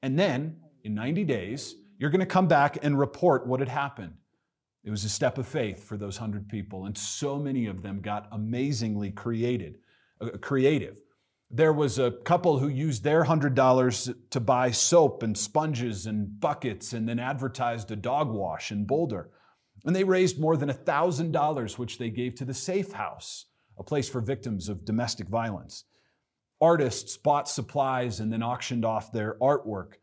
And 0.02 0.18
then 0.18 0.58
in 0.84 0.94
90 0.94 1.26
days, 1.26 1.76
you're 1.98 2.10
going 2.10 2.22
to 2.22 2.26
come 2.26 2.48
back 2.48 2.78
and 2.82 2.98
report 2.98 3.46
what 3.46 3.60
had 3.60 3.70
happened. 3.70 4.14
It 4.84 4.90
was 4.90 5.04
a 5.04 5.10
step 5.10 5.38
of 5.38 5.48
faith 5.48 5.84
for 5.84 5.98
those 5.98 6.20
100 6.20 6.48
people, 6.48 6.86
and 6.86 6.98
so 6.98 7.38
many 7.38 7.68
of 7.68 7.82
them 7.84 8.02
got 8.02 8.28
amazingly 8.32 9.12
created, 9.12 9.78
uh, 10.20 10.30
creative. 10.40 10.98
There 11.54 11.74
was 11.74 12.00
a 12.00 12.12
couple 12.12 12.60
who 12.60 12.70
used 12.70 13.04
their 13.04 13.26
$100 13.26 14.16
to 14.30 14.40
buy 14.40 14.72
soap 14.72 15.22
and 15.22 15.38
sponges 15.38 16.06
and 16.06 16.40
buckets 16.40 16.94
and 16.94 17.10
then 17.10 17.20
advertised 17.20 17.92
a 17.92 17.98
dog 17.98 18.32
wash 18.32 18.72
in 18.72 18.86
Boulder. 18.86 19.32
And 19.84 19.94
they 19.94 20.06
raised 20.06 20.40
more 20.40 20.56
than 20.56 20.70
$1,000, 20.70 21.78
which 21.78 21.98
they 21.98 22.10
gave 22.10 22.36
to 22.36 22.46
the 22.46 22.54
Safe 22.54 22.94
House, 22.94 23.48
a 23.78 23.84
place 23.84 24.08
for 24.08 24.22
victims 24.22 24.70
of 24.70 24.86
domestic 24.86 25.28
violence. 25.28 25.84
Artists 26.62 27.18
bought 27.18 27.50
supplies 27.50 28.22
and 28.22 28.32
then 28.32 28.44
auctioned 28.44 28.86
off 28.86 29.12
their 29.12 29.38
artwork. 29.42 29.96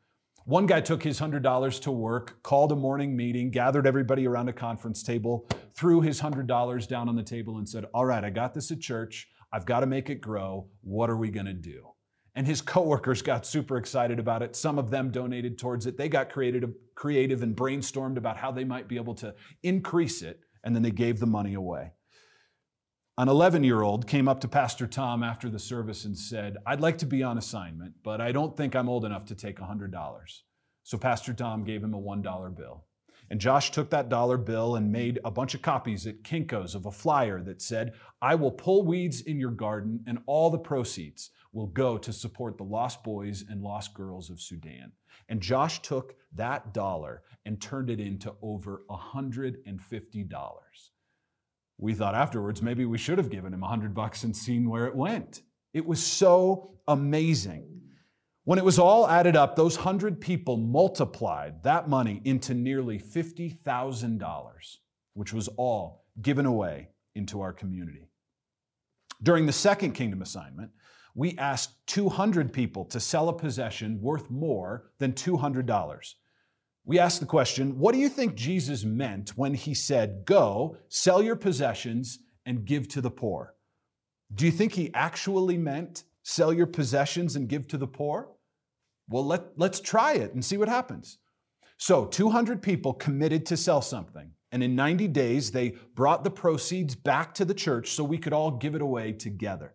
One 0.44 0.66
guy 0.66 0.82
took 0.82 1.02
his 1.02 1.20
$100 1.20 1.80
to 1.82 1.90
work, 1.90 2.42
called 2.42 2.72
a 2.72 2.76
morning 2.76 3.16
meeting, 3.16 3.50
gathered 3.50 3.86
everybody 3.86 4.26
around 4.26 4.48
a 4.48 4.52
conference 4.52 5.02
table, 5.02 5.48
threw 5.74 6.02
his 6.02 6.20
$100 6.20 6.88
down 6.88 7.08
on 7.08 7.16
the 7.16 7.22
table, 7.22 7.58
and 7.58 7.68
said, 7.68 7.86
All 7.94 8.04
right, 8.04 8.24
I 8.24 8.30
got 8.30 8.52
this 8.52 8.70
at 8.70 8.80
church. 8.80 9.28
I've 9.52 9.66
got 9.66 9.80
to 9.80 9.86
make 9.86 10.10
it 10.10 10.20
grow. 10.20 10.68
What 10.82 11.10
are 11.10 11.16
we 11.16 11.30
going 11.30 11.46
to 11.46 11.54
do? 11.54 11.88
And 12.34 12.46
his 12.46 12.60
coworkers 12.60 13.22
got 13.22 13.46
super 13.46 13.76
excited 13.76 14.18
about 14.18 14.42
it. 14.42 14.54
Some 14.54 14.78
of 14.78 14.90
them 14.90 15.10
donated 15.10 15.58
towards 15.58 15.86
it. 15.86 15.96
They 15.96 16.08
got 16.08 16.30
creative, 16.30 16.72
and 17.42 17.56
brainstormed 17.56 18.16
about 18.16 18.36
how 18.36 18.52
they 18.52 18.64
might 18.64 18.86
be 18.86 18.96
able 18.96 19.14
to 19.16 19.34
increase 19.62 20.22
it, 20.22 20.40
and 20.62 20.74
then 20.74 20.82
they 20.82 20.90
gave 20.90 21.18
the 21.18 21.26
money 21.26 21.54
away. 21.54 21.92
An 23.16 23.28
11 23.28 23.64
year 23.64 23.82
old 23.82 24.06
came 24.06 24.28
up 24.28 24.40
to 24.42 24.48
Pastor 24.48 24.86
Tom 24.86 25.24
after 25.24 25.50
the 25.50 25.58
service 25.58 26.04
and 26.04 26.16
said, 26.16 26.56
I'd 26.64 26.80
like 26.80 26.98
to 26.98 27.06
be 27.06 27.24
on 27.24 27.38
assignment, 27.38 27.94
but 28.04 28.20
I 28.20 28.30
don't 28.30 28.56
think 28.56 28.76
I'm 28.76 28.88
old 28.88 29.04
enough 29.04 29.24
to 29.26 29.34
take 29.34 29.58
$100. 29.58 29.90
So 30.84 30.98
Pastor 30.98 31.34
Tom 31.34 31.64
gave 31.64 31.82
him 31.82 31.94
a 31.94 32.00
$1 32.00 32.56
bill. 32.56 32.84
And 33.30 33.40
Josh 33.40 33.70
took 33.70 33.90
that 33.90 34.08
dollar 34.08 34.38
bill 34.38 34.76
and 34.76 34.90
made 34.90 35.18
a 35.24 35.30
bunch 35.30 35.54
of 35.54 35.62
copies 35.62 36.06
at 36.06 36.22
Kinko's 36.22 36.74
of 36.74 36.86
a 36.86 36.92
flyer 36.92 37.42
that 37.42 37.60
said, 37.60 37.92
I 38.22 38.34
will 38.34 38.50
pull 38.50 38.84
weeds 38.84 39.20
in 39.20 39.38
your 39.38 39.50
garden, 39.50 40.02
and 40.06 40.18
all 40.26 40.50
the 40.50 40.58
proceeds 40.58 41.30
will 41.52 41.66
go 41.66 41.98
to 41.98 42.12
support 42.12 42.56
the 42.56 42.64
lost 42.64 43.04
boys 43.04 43.44
and 43.48 43.62
lost 43.62 43.94
girls 43.94 44.30
of 44.30 44.40
Sudan. 44.40 44.92
And 45.28 45.40
Josh 45.40 45.82
took 45.82 46.14
that 46.34 46.72
dollar 46.72 47.22
and 47.44 47.60
turned 47.60 47.90
it 47.90 48.00
into 48.00 48.34
over 48.42 48.82
$150 48.90 49.58
we 51.78 51.94
thought 51.94 52.14
afterwards 52.14 52.60
maybe 52.60 52.84
we 52.84 52.98
should 52.98 53.18
have 53.18 53.30
given 53.30 53.54
him 53.54 53.62
a 53.62 53.68
hundred 53.68 53.94
bucks 53.94 54.24
and 54.24 54.36
seen 54.36 54.68
where 54.68 54.86
it 54.86 54.94
went. 54.94 55.42
It 55.72 55.86
was 55.86 56.04
so 56.04 56.72
amazing. 56.88 57.82
When 58.48 58.58
it 58.58 58.64
was 58.64 58.78
all 58.78 59.06
added 59.06 59.36
up, 59.36 59.56
those 59.56 59.76
hundred 59.76 60.22
people 60.22 60.56
multiplied 60.56 61.62
that 61.64 61.86
money 61.86 62.22
into 62.24 62.54
nearly 62.54 62.98
$50,000, 62.98 64.76
which 65.12 65.34
was 65.34 65.48
all 65.58 66.06
given 66.22 66.46
away 66.46 66.88
into 67.14 67.42
our 67.42 67.52
community. 67.52 68.08
During 69.22 69.44
the 69.44 69.52
second 69.52 69.92
kingdom 69.92 70.22
assignment, 70.22 70.70
we 71.14 71.36
asked 71.36 71.86
200 71.88 72.50
people 72.50 72.86
to 72.86 72.98
sell 72.98 73.28
a 73.28 73.36
possession 73.36 74.00
worth 74.00 74.30
more 74.30 74.92
than 74.98 75.12
$200 75.12 76.14
we 76.86 76.98
asked 76.98 77.20
the 77.20 77.26
question 77.26 77.78
what 77.78 77.92
do 77.92 77.98
you 77.98 78.08
think 78.08 78.34
Jesus 78.34 78.82
meant 78.82 79.36
when 79.36 79.52
he 79.52 79.74
said, 79.74 80.24
Go, 80.24 80.78
sell 80.88 81.20
your 81.20 81.36
possessions, 81.36 82.20
and 82.46 82.64
give 82.64 82.88
to 82.88 83.02
the 83.02 83.10
poor? 83.10 83.54
Do 84.34 84.46
you 84.46 84.50
think 84.50 84.72
he 84.72 84.90
actually 84.94 85.58
meant 85.58 86.04
sell 86.22 86.50
your 86.50 86.66
possessions 86.66 87.36
and 87.36 87.46
give 87.46 87.68
to 87.68 87.76
the 87.76 87.86
poor? 87.86 88.30
Well, 89.08 89.26
let, 89.26 89.58
let's 89.58 89.80
try 89.80 90.14
it 90.14 90.34
and 90.34 90.44
see 90.44 90.56
what 90.56 90.68
happens. 90.68 91.18
So, 91.78 92.06
200 92.06 92.60
people 92.60 92.92
committed 92.92 93.46
to 93.46 93.56
sell 93.56 93.80
something. 93.80 94.32
And 94.50 94.62
in 94.62 94.74
90 94.74 95.08
days, 95.08 95.50
they 95.50 95.76
brought 95.94 96.24
the 96.24 96.30
proceeds 96.30 96.94
back 96.94 97.34
to 97.34 97.44
the 97.44 97.54
church 97.54 97.90
so 97.90 98.02
we 98.02 98.18
could 98.18 98.32
all 98.32 98.50
give 98.50 98.74
it 98.74 98.82
away 98.82 99.12
together. 99.12 99.74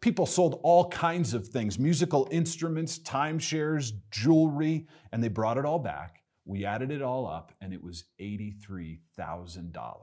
People 0.00 0.26
sold 0.26 0.60
all 0.62 0.88
kinds 0.88 1.34
of 1.34 1.48
things 1.48 1.78
musical 1.78 2.28
instruments, 2.30 2.98
timeshares, 3.00 3.92
jewelry, 4.10 4.86
and 5.12 5.22
they 5.22 5.28
brought 5.28 5.58
it 5.58 5.64
all 5.64 5.78
back. 5.78 6.22
We 6.44 6.64
added 6.64 6.90
it 6.90 7.02
all 7.02 7.26
up 7.26 7.52
and 7.60 7.74
it 7.74 7.82
was 7.82 8.04
$83,000. 8.20 9.94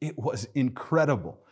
It 0.00 0.18
was 0.18 0.48
incredible. 0.54 1.44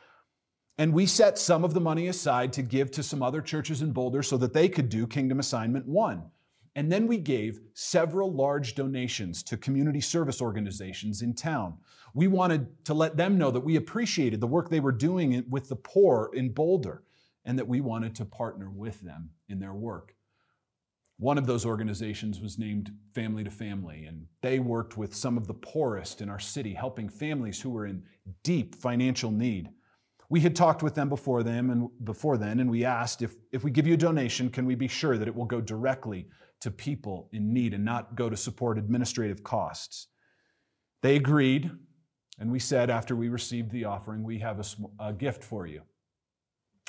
And 0.79 0.93
we 0.93 1.07
set 1.07 1.39
some 1.39 1.65
of 1.65 1.75
the 1.75 1.81
money 1.81 2.07
aside 2.07 2.53
to 2.53 2.63
give 2.63 2.93
to 2.93 3.03
some 3.03 3.23
other 3.23 3.43
churches 3.43 3.83
in 3.83 3.93
Boulder 3.93 4.23
so 4.23 4.37
that 4.37 4.53
they 4.53 4.69
could 4.69 4.89
do 4.89 5.09
Kingdom 5.09 5.41
Assignment 5.41 5.87
1. 5.87 6.23
And 6.77 6.93
then 6.93 7.09
we 7.09 7.19
gave 7.19 7.59
several 7.75 8.33
large 8.33 8.77
donations 8.77 9.43
to 9.43 9.57
community 9.57 10.01
service 10.01 10.41
organizations 10.41 11.23
in 11.23 11.35
town. 11.35 11.77
We 12.15 12.29
wanted 12.29 12.69
to 12.85 12.95
let 12.95 13.17
them 13.17 13.37
know 13.37 13.51
that 13.51 13.61
we 13.61 13.75
appreciated 13.75 14.41
the 14.41 14.47
work 14.47 14.71
they 14.71 14.79
were 14.79 14.93
doing 14.93 15.45
with 15.51 15.69
the 15.69 15.75
poor 15.75 16.31
in 16.35 16.51
Boulder 16.51 17.03
and 17.45 17.59
that 17.59 17.67
we 17.67 17.81
wanted 17.81 18.15
to 18.15 18.25
partner 18.25 18.71
with 18.71 19.01
them 19.01 19.31
in 19.49 19.59
their 19.59 19.75
work. 19.75 20.15
One 21.19 21.39
of 21.39 21.47
those 21.47 21.67
organizations 21.67 22.41
was 22.41 22.59
named 22.59 22.93
Family 23.13 23.43
to 23.43 23.51
Family, 23.51 24.05
and 24.05 24.27
they 24.41 24.61
worked 24.61 24.97
with 24.97 25.17
some 25.17 25.37
of 25.37 25.49
the 25.49 25.55
poorest 25.55 26.21
in 26.21 26.29
our 26.29 26.39
city, 26.39 26.75
helping 26.75 27.09
families 27.09 27.61
who 27.61 27.71
were 27.71 27.87
in 27.87 28.05
deep 28.45 28.77
financial 28.77 29.33
need. 29.33 29.71
We 30.31 30.41
had 30.41 30.55
talked 30.55 30.83
with 30.83 30.95
them 30.95 31.09
before 31.09 31.43
them 31.43 31.71
and 31.71 31.89
before 32.05 32.37
then, 32.37 32.61
and 32.61 32.71
we 32.71 32.85
asked 32.85 33.23
if, 33.23 33.35
if 33.51 33.65
we 33.65 33.71
give 33.71 33.87
you 33.87 33.95
a 33.95 33.99
donation, 33.99 34.51
can 34.51 34.67
we 34.67 34.75
be 34.75 34.89
sure 34.89 35.17
that 35.17 35.29
it 35.29 35.35
will 35.35 35.47
go 35.47 35.61
directly 35.61 36.29
to 36.61 36.71
people 36.71 37.31
in 37.33 37.53
need 37.53 37.73
and 37.73 37.85
not 37.85 38.15
go 38.15 38.29
to 38.29 38.37
support 38.37 38.79
administrative 38.79 39.43
costs? 39.43 40.09
They 41.03 41.17
agreed, 41.17 41.71
and 42.39 42.51
we 42.51 42.59
said 42.59 42.91
after 42.91 43.17
we 43.17 43.29
received 43.29 43.71
the 43.71 43.87
offering, 43.87 44.23
we 44.23 44.39
have 44.41 44.61
a, 44.61 45.05
a 45.07 45.13
gift 45.13 45.43
for 45.43 45.67
you. 45.67 45.83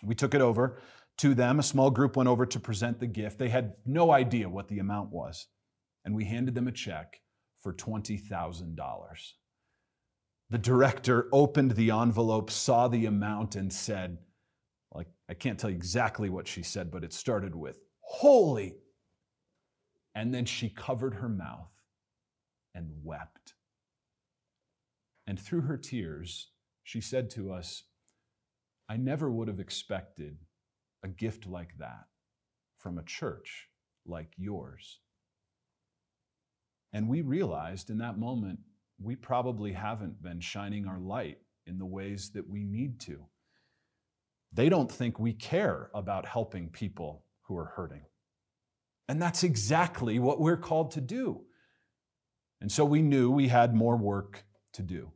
We 0.03 0.15
took 0.15 0.33
it 0.33 0.41
over 0.41 0.81
to 1.19 1.33
them. 1.33 1.59
A 1.59 1.63
small 1.63 1.91
group 1.91 2.17
went 2.17 2.29
over 2.29 2.45
to 2.45 2.59
present 2.59 2.99
the 2.99 3.07
gift. 3.07 3.37
They 3.37 3.49
had 3.49 3.73
no 3.85 4.11
idea 4.11 4.49
what 4.49 4.67
the 4.67 4.79
amount 4.79 5.11
was. 5.11 5.47
And 6.05 6.15
we 6.15 6.25
handed 6.25 6.55
them 6.55 6.67
a 6.67 6.71
check 6.71 7.19
for 7.61 7.73
$20,000. 7.73 8.75
The 10.49 10.57
director 10.57 11.29
opened 11.31 11.71
the 11.71 11.91
envelope, 11.91 12.49
saw 12.49 12.87
the 12.87 13.05
amount, 13.05 13.55
and 13.55 13.71
said, 13.71 14.17
like, 14.91 15.07
I 15.29 15.35
can't 15.35 15.59
tell 15.59 15.69
you 15.69 15.75
exactly 15.75 16.29
what 16.29 16.47
she 16.47 16.63
said, 16.63 16.89
but 16.89 17.03
it 17.03 17.13
started 17.13 17.55
with, 17.55 17.79
Holy! 18.01 18.77
And 20.15 20.33
then 20.33 20.45
she 20.45 20.69
covered 20.69 21.15
her 21.15 21.29
mouth 21.29 21.71
and 22.73 22.89
wept. 23.03 23.53
And 25.27 25.39
through 25.39 25.61
her 25.61 25.77
tears, 25.77 26.49
she 26.83 27.01
said 27.01 27.29
to 27.31 27.51
us, 27.51 27.83
I 28.89 28.97
never 28.97 29.29
would 29.29 29.47
have 29.47 29.59
expected 29.59 30.39
a 31.03 31.07
gift 31.07 31.45
like 31.45 31.77
that 31.77 32.05
from 32.79 32.97
a 32.97 33.03
church 33.03 33.67
like 34.07 34.33
yours. 34.37 34.99
And 36.91 37.07
we 37.07 37.21
realized 37.21 37.91
in 37.91 37.99
that 37.99 38.17
moment, 38.17 38.59
we 39.01 39.15
probably 39.15 39.73
haven't 39.73 40.21
been 40.21 40.39
shining 40.39 40.87
our 40.87 40.99
light 40.99 41.37
in 41.65 41.77
the 41.77 41.85
ways 41.85 42.31
that 42.31 42.49
we 42.49 42.63
need 42.63 42.99
to. 43.01 43.25
They 44.51 44.69
don't 44.69 44.91
think 44.91 45.19
we 45.19 45.33
care 45.33 45.89
about 45.93 46.25
helping 46.25 46.69
people 46.69 47.23
who 47.43 47.57
are 47.57 47.73
hurting. 47.75 48.01
And 49.07 49.21
that's 49.21 49.43
exactly 49.43 50.19
what 50.19 50.39
we're 50.39 50.57
called 50.57 50.91
to 50.91 51.01
do. 51.01 51.41
And 52.61 52.71
so 52.71 52.83
we 52.83 53.01
knew 53.01 53.31
we 53.31 53.47
had 53.47 53.73
more 53.73 53.95
work 53.95 54.43
to 54.73 54.81
do. 54.81 55.11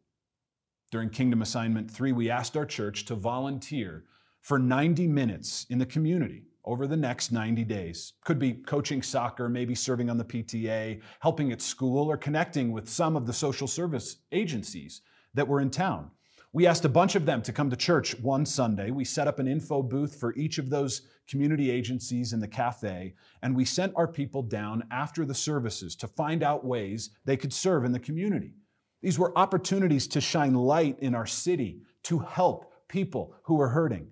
During 0.91 1.09
Kingdom 1.09 1.41
Assignment 1.41 1.89
3, 1.89 2.11
we 2.11 2.29
asked 2.29 2.55
our 2.55 2.65
church 2.65 3.05
to 3.05 3.15
volunteer 3.15 4.05
for 4.41 4.59
90 4.59 5.07
minutes 5.07 5.65
in 5.69 5.79
the 5.79 5.85
community 5.85 6.43
over 6.65 6.87
the 6.87 6.97
next 6.97 7.31
90 7.31 7.63
days. 7.63 8.13
Could 8.23 8.39
be 8.39 8.53
coaching 8.53 9.01
soccer, 9.01 9.49
maybe 9.49 9.75
serving 9.75 10.09
on 10.09 10.17
the 10.17 10.25
PTA, 10.25 11.01
helping 11.19 11.51
at 11.51 11.61
school, 11.61 12.09
or 12.09 12.17
connecting 12.17 12.71
with 12.71 12.89
some 12.89 13.15
of 13.15 13.25
the 13.25 13.33
social 13.33 13.67
service 13.67 14.17
agencies 14.31 15.01
that 15.33 15.47
were 15.47 15.61
in 15.61 15.69
town. 15.69 16.11
We 16.53 16.67
asked 16.67 16.85
a 16.85 16.89
bunch 16.89 17.15
of 17.15 17.25
them 17.25 17.41
to 17.41 17.51
come 17.51 17.71
to 17.71 17.75
church 17.75 18.19
one 18.19 18.45
Sunday. 18.45 18.91
We 18.91 19.05
set 19.05 19.27
up 19.27 19.39
an 19.39 19.47
info 19.47 19.81
booth 19.81 20.15
for 20.15 20.35
each 20.35 20.59
of 20.59 20.69
those 20.69 21.01
community 21.27 21.71
agencies 21.71 22.31
in 22.31 22.39
the 22.39 22.47
cafe, 22.47 23.15
and 23.41 23.55
we 23.55 23.65
sent 23.65 23.93
our 23.95 24.07
people 24.07 24.43
down 24.43 24.83
after 24.91 25.25
the 25.25 25.33
services 25.33 25.95
to 25.95 26.07
find 26.07 26.43
out 26.43 26.63
ways 26.63 27.09
they 27.25 27.37
could 27.37 27.51
serve 27.51 27.85
in 27.85 27.91
the 27.91 27.99
community. 27.99 28.53
These 29.01 29.17
were 29.17 29.37
opportunities 29.37 30.07
to 30.09 30.21
shine 30.21 30.53
light 30.53 30.99
in 30.99 31.15
our 31.15 31.25
city, 31.25 31.81
to 32.03 32.19
help 32.19 32.71
people 32.87 33.35
who 33.43 33.55
were 33.55 33.69
hurting. 33.69 34.07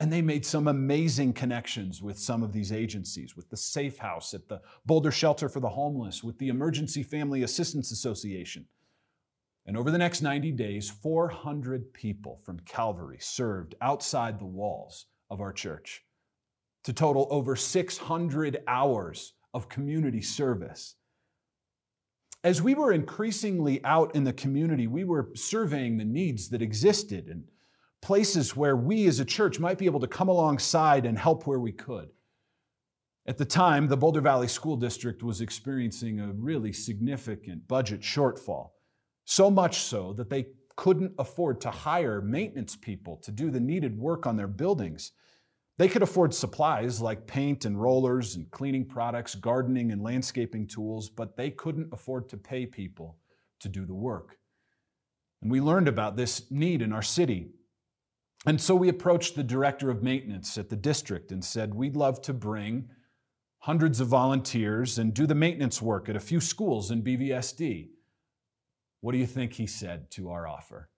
And 0.00 0.12
they 0.12 0.22
made 0.22 0.46
some 0.46 0.68
amazing 0.68 1.32
connections 1.32 2.00
with 2.00 2.18
some 2.18 2.42
of 2.42 2.52
these 2.52 2.72
agencies, 2.72 3.36
with 3.36 3.50
the 3.50 3.56
Safe 3.56 3.98
House 3.98 4.32
at 4.32 4.48
the 4.48 4.60
Boulder 4.86 5.10
Shelter 5.10 5.48
for 5.48 5.58
the 5.58 5.68
Homeless, 5.68 6.22
with 6.22 6.38
the 6.38 6.48
Emergency 6.48 7.02
Family 7.02 7.42
Assistance 7.42 7.90
Association. 7.90 8.66
And 9.66 9.76
over 9.76 9.90
the 9.90 9.98
next 9.98 10.22
90 10.22 10.52
days, 10.52 10.88
400 10.88 11.92
people 11.92 12.40
from 12.44 12.60
Calvary 12.60 13.18
served 13.20 13.74
outside 13.80 14.38
the 14.38 14.46
walls 14.46 15.06
of 15.30 15.40
our 15.40 15.52
church 15.52 16.04
to 16.84 16.92
total 16.92 17.26
over 17.30 17.54
600 17.56 18.62
hours 18.66 19.34
of 19.52 19.68
community 19.68 20.22
service. 20.22 20.94
As 22.44 22.62
we 22.62 22.74
were 22.74 22.92
increasingly 22.92 23.84
out 23.84 24.14
in 24.14 24.24
the 24.24 24.32
community, 24.32 24.86
we 24.86 25.04
were 25.04 25.30
surveying 25.34 25.98
the 25.98 26.04
needs 26.04 26.48
that 26.50 26.62
existed 26.62 27.28
and 27.28 27.44
places 28.00 28.56
where 28.56 28.76
we 28.76 29.06
as 29.06 29.20
a 29.20 29.24
church 29.24 29.58
might 29.58 29.78
be 29.78 29.86
able 29.86 30.00
to 30.00 30.06
come 30.06 30.28
alongside 30.28 31.06
and 31.06 31.18
help 31.18 31.46
where 31.46 31.60
we 31.60 31.72
could. 31.72 32.08
At 33.26 33.36
the 33.36 33.44
time, 33.44 33.88
the 33.88 33.96
Boulder 33.96 34.22
Valley 34.22 34.48
School 34.48 34.76
District 34.76 35.22
was 35.22 35.40
experiencing 35.40 36.20
a 36.20 36.32
really 36.32 36.72
significant 36.72 37.68
budget 37.68 38.00
shortfall, 38.00 38.70
so 39.26 39.50
much 39.50 39.80
so 39.80 40.14
that 40.14 40.30
they 40.30 40.46
couldn't 40.76 41.12
afford 41.18 41.60
to 41.60 41.70
hire 41.70 42.22
maintenance 42.22 42.76
people 42.76 43.16
to 43.16 43.32
do 43.32 43.50
the 43.50 43.60
needed 43.60 43.98
work 43.98 44.26
on 44.26 44.36
their 44.36 44.46
buildings. 44.46 45.12
They 45.76 45.88
could 45.88 46.02
afford 46.02 46.32
supplies 46.32 47.00
like 47.00 47.26
paint 47.26 47.64
and 47.64 47.80
rollers 47.80 48.36
and 48.36 48.50
cleaning 48.50 48.86
products, 48.86 49.34
gardening 49.34 49.92
and 49.92 50.02
landscaping 50.02 50.66
tools, 50.66 51.10
but 51.10 51.36
they 51.36 51.50
couldn't 51.50 51.92
afford 51.92 52.28
to 52.30 52.36
pay 52.36 52.64
people 52.64 53.18
to 53.60 53.68
do 53.68 53.84
the 53.84 53.94
work. 53.94 54.38
And 55.42 55.50
we 55.50 55.60
learned 55.60 55.88
about 55.88 56.16
this 56.16 56.50
need 56.50 56.80
in 56.80 56.92
our 56.92 57.02
city 57.02 57.50
and 58.46 58.60
so 58.60 58.74
we 58.74 58.88
approached 58.88 59.34
the 59.34 59.42
director 59.42 59.90
of 59.90 60.02
maintenance 60.02 60.56
at 60.58 60.68
the 60.68 60.76
district 60.76 61.32
and 61.32 61.44
said, 61.44 61.74
We'd 61.74 61.96
love 61.96 62.22
to 62.22 62.32
bring 62.32 62.88
hundreds 63.58 64.00
of 64.00 64.08
volunteers 64.08 64.98
and 64.98 65.12
do 65.12 65.26
the 65.26 65.34
maintenance 65.34 65.82
work 65.82 66.08
at 66.08 66.16
a 66.16 66.20
few 66.20 66.40
schools 66.40 66.90
in 66.90 67.02
BVSD. 67.02 67.88
What 69.00 69.12
do 69.12 69.18
you 69.18 69.26
think 69.26 69.52
he 69.52 69.66
said 69.66 70.10
to 70.12 70.30
our 70.30 70.46
offer? 70.46 70.90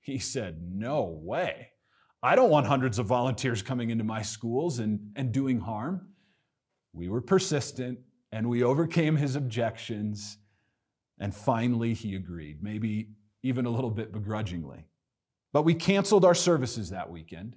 He 0.00 0.18
said, 0.18 0.62
No 0.72 1.04
way. 1.22 1.68
I 2.24 2.34
don't 2.36 2.50
want 2.50 2.66
hundreds 2.66 2.98
of 2.98 3.06
volunteers 3.06 3.62
coming 3.62 3.90
into 3.90 4.04
my 4.04 4.22
schools 4.22 4.78
and, 4.78 5.12
and 5.16 5.32
doing 5.32 5.60
harm. 5.60 6.08
We 6.92 7.08
were 7.08 7.20
persistent 7.20 7.98
and 8.30 8.48
we 8.48 8.62
overcame 8.62 9.16
his 9.16 9.36
objections. 9.36 10.38
And 11.18 11.34
finally, 11.34 11.94
he 11.94 12.14
agreed, 12.14 12.62
maybe 12.62 13.10
even 13.42 13.66
a 13.66 13.70
little 13.70 13.90
bit 13.90 14.12
begrudgingly. 14.12 14.86
But 15.52 15.62
we 15.62 15.74
canceled 15.74 16.24
our 16.24 16.34
services 16.34 16.90
that 16.90 17.10
weekend, 17.10 17.56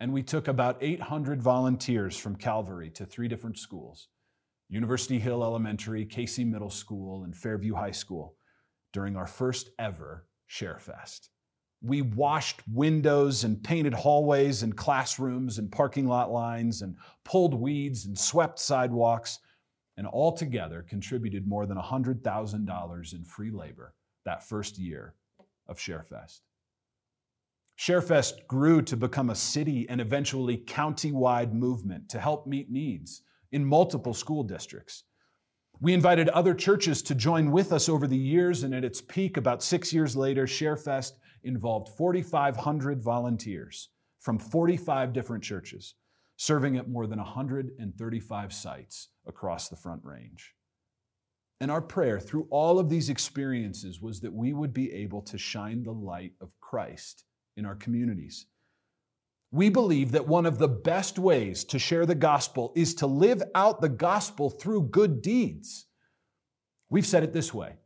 and 0.00 0.12
we 0.12 0.22
took 0.22 0.48
about 0.48 0.78
800 0.80 1.40
volunteers 1.40 2.16
from 2.16 2.34
Calvary 2.34 2.90
to 2.90 3.06
three 3.06 3.28
different 3.28 3.58
schools 3.58 4.08
University 4.68 5.18
Hill 5.18 5.42
Elementary, 5.42 6.04
Casey 6.04 6.44
Middle 6.44 6.70
School, 6.70 7.24
and 7.24 7.36
Fairview 7.36 7.74
High 7.74 7.90
School 7.90 8.36
during 8.92 9.16
our 9.16 9.26
first 9.26 9.70
ever 9.78 10.26
ShareFest. 10.48 11.28
We 11.82 12.02
washed 12.02 12.60
windows 12.72 13.44
and 13.44 13.62
painted 13.62 13.94
hallways 13.94 14.62
and 14.62 14.76
classrooms 14.76 15.58
and 15.58 15.72
parking 15.72 16.06
lot 16.06 16.30
lines 16.30 16.82
and 16.82 16.96
pulled 17.24 17.54
weeds 17.54 18.06
and 18.06 18.18
swept 18.18 18.58
sidewalks 18.58 19.38
and 19.96 20.06
altogether 20.06 20.82
contributed 20.88 21.46
more 21.46 21.66
than 21.66 21.78
$100,000 21.78 23.12
in 23.12 23.24
free 23.24 23.50
labor 23.50 23.94
that 24.24 24.46
first 24.46 24.78
year 24.78 25.14
of 25.66 25.78
ShareFest. 25.78 26.40
ShareFest 27.80 28.46
grew 28.46 28.82
to 28.82 28.94
become 28.94 29.30
a 29.30 29.34
city 29.34 29.86
and 29.88 30.02
eventually 30.02 30.58
county-wide 30.58 31.54
movement 31.54 32.10
to 32.10 32.20
help 32.20 32.46
meet 32.46 32.70
needs 32.70 33.22
in 33.52 33.64
multiple 33.64 34.12
school 34.12 34.42
districts. 34.42 35.04
We 35.80 35.94
invited 35.94 36.28
other 36.28 36.52
churches 36.52 37.00
to 37.04 37.14
join 37.14 37.50
with 37.50 37.72
us 37.72 37.88
over 37.88 38.06
the 38.06 38.18
years, 38.18 38.64
and 38.64 38.74
at 38.74 38.84
its 38.84 39.00
peak, 39.00 39.38
about 39.38 39.62
six 39.62 39.94
years 39.94 40.14
later, 40.14 40.44
ShareFest 40.44 41.12
involved 41.42 41.88
4,500 41.96 43.02
volunteers 43.02 43.88
from 44.20 44.38
45 44.38 45.14
different 45.14 45.42
churches, 45.42 45.94
serving 46.36 46.76
at 46.76 46.90
more 46.90 47.06
than 47.06 47.18
135 47.18 48.52
sites 48.52 49.08
across 49.26 49.70
the 49.70 49.76
Front 49.76 50.04
Range. 50.04 50.54
And 51.62 51.70
our 51.70 51.80
prayer 51.80 52.20
through 52.20 52.46
all 52.50 52.78
of 52.78 52.90
these 52.90 53.08
experiences 53.08 54.02
was 54.02 54.20
that 54.20 54.34
we 54.34 54.52
would 54.52 54.74
be 54.74 54.92
able 54.92 55.22
to 55.22 55.38
shine 55.38 55.82
the 55.82 55.92
light 55.92 56.32
of 56.42 56.50
Christ 56.60 57.24
in 57.60 57.66
our 57.66 57.76
communities. 57.76 58.46
We 59.52 59.68
believe 59.68 60.12
that 60.12 60.26
one 60.26 60.46
of 60.46 60.58
the 60.58 60.68
best 60.68 61.18
ways 61.18 61.62
to 61.64 61.78
share 61.78 62.06
the 62.06 62.14
gospel 62.16 62.72
is 62.74 62.94
to 62.96 63.06
live 63.06 63.42
out 63.54 63.80
the 63.80 63.88
gospel 63.88 64.50
through 64.50 64.88
good 64.88 65.22
deeds. 65.22 65.86
We've 66.88 67.06
said 67.06 67.22
it 67.22 67.32
this 67.32 67.54
way 67.54 67.76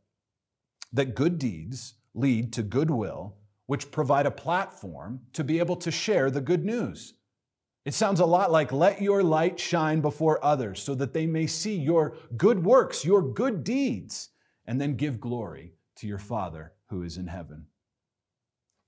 that 0.93 1.13
good 1.13 1.37
deeds 1.37 1.95
lead 2.13 2.53
to 2.53 2.63
goodwill, 2.63 3.35
which 3.65 3.91
provide 3.91 4.25
a 4.25 4.31
platform 4.31 5.19
to 5.33 5.43
be 5.43 5.59
able 5.59 5.75
to 5.75 5.91
share 5.91 6.31
the 6.31 6.41
good 6.41 6.63
news. 6.63 7.15
It 7.83 7.93
sounds 7.93 8.21
a 8.21 8.25
lot 8.25 8.51
like 8.51 8.71
let 8.71 9.01
your 9.01 9.21
light 9.21 9.59
shine 9.59 10.01
before 10.01 10.43
others 10.43 10.81
so 10.81 10.95
that 10.95 11.13
they 11.13 11.27
may 11.27 11.47
see 11.47 11.75
your 11.75 12.15
good 12.37 12.63
works, 12.63 13.03
your 13.03 13.21
good 13.21 13.63
deeds, 13.63 14.29
and 14.65 14.79
then 14.79 14.95
give 14.95 15.19
glory 15.19 15.73
to 15.97 16.07
your 16.07 16.17
Father 16.17 16.73
who 16.89 17.03
is 17.03 17.17
in 17.17 17.27
heaven. 17.27 17.67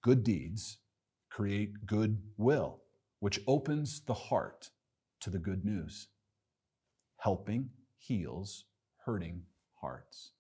Good 0.07 0.23
deeds 0.23 0.77
create 1.29 1.85
good 1.85 2.21
will, 2.37 2.79
which 3.19 3.41
opens 3.45 3.99
the 3.99 4.13
heart 4.13 4.69
to 5.19 5.29
the 5.29 5.37
good 5.37 5.65
news. 5.65 6.07
Helping 7.17 7.71
heals 7.97 8.63
hurting 9.05 9.41
hearts. 9.81 10.31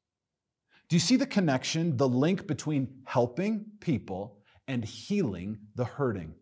Do 0.87 0.95
you 0.95 1.01
see 1.01 1.17
the 1.17 1.25
connection, 1.25 1.97
the 1.97 2.07
link 2.07 2.47
between 2.47 3.01
helping 3.03 3.65
people 3.81 4.37
and 4.69 4.85
healing 4.85 5.57
the 5.75 5.83
hurting? 5.83 6.35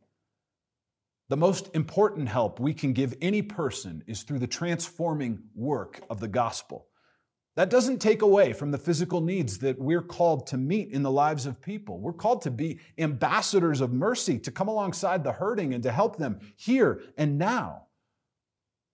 The 1.28 1.38
most 1.38 1.72
important 1.74 2.30
help 2.30 2.60
we 2.60 2.76
can 2.76 2.94
give 2.94 3.16
any 3.24 3.42
person 3.42 4.04
is 4.06 4.22
through 4.22 4.38
the 4.38 4.46
transforming 4.46 5.40
work 5.56 6.00
of 6.12 6.20
the 6.20 6.28
gospel. 6.28 6.90
That 7.56 7.70
doesn't 7.70 8.00
take 8.00 8.22
away 8.22 8.52
from 8.52 8.72
the 8.72 8.78
physical 8.78 9.22
needs 9.22 9.58
that 9.60 9.80
we're 9.80 10.02
called 10.02 10.48
to 10.48 10.58
meet 10.58 10.92
in 10.92 11.04
the 11.04 11.12
lives 11.12 11.46
of 11.46 11.62
people. 11.62 12.00
We're 12.00 12.12
called 12.12 12.42
to 12.42 12.52
be 12.52 12.80
ambassadors 12.98 13.80
of 13.80 13.94
mercy, 13.94 14.38
to 14.40 14.52
come 14.52 14.68
alongside 14.68 15.24
the 15.24 15.32
hurting 15.32 15.74
and 15.74 15.82
to 15.84 15.92
help 15.92 16.18
them 16.18 16.40
here 16.58 17.02
and 17.18 17.38
now. 17.38 17.84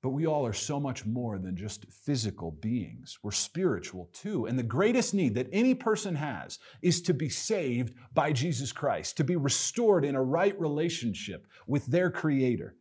But 0.04 0.10
we 0.10 0.28
all 0.28 0.45
are 0.45 0.54
so 0.54 0.80
much 0.80 1.06
more 1.06 1.39
than 1.39 1.56
just 1.56 1.86
physical 1.91 2.52
beings. 2.52 3.19
We're 3.24 3.32
spiritual 3.32 4.10
too. 4.13 4.45
And 4.45 4.58
the 4.58 4.63
greatest 4.63 5.13
need 5.13 5.36
that 5.36 5.50
any 5.52 5.74
person 5.76 6.15
has 6.15 6.60
is 6.84 7.02
to 7.04 7.13
be 7.13 7.30
saved 7.30 7.95
by 8.13 8.32
Jesus 8.32 8.71
Christ, 8.71 9.17
to 9.17 9.24
be 9.24 9.36
restored 9.36 10.06
in 10.06 10.15
a 10.15 10.24
right 10.24 10.60
relationship 10.60 11.47
with 11.67 11.86
their 11.88 12.12
Creator. 12.12 12.76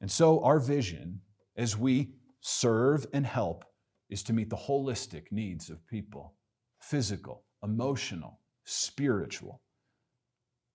And 0.00 0.10
so, 0.10 0.42
our 0.42 0.58
vision 0.58 1.20
as 1.56 1.76
we 1.76 2.12
serve 2.40 3.06
and 3.12 3.26
help 3.26 3.64
is 4.12 4.22
to 4.24 4.32
meet 4.34 4.50
the 4.50 4.56
holistic 4.56 5.32
needs 5.32 5.70
of 5.70 5.86
people 5.86 6.34
physical, 6.78 7.44
emotional, 7.62 8.40
spiritual. 8.64 9.62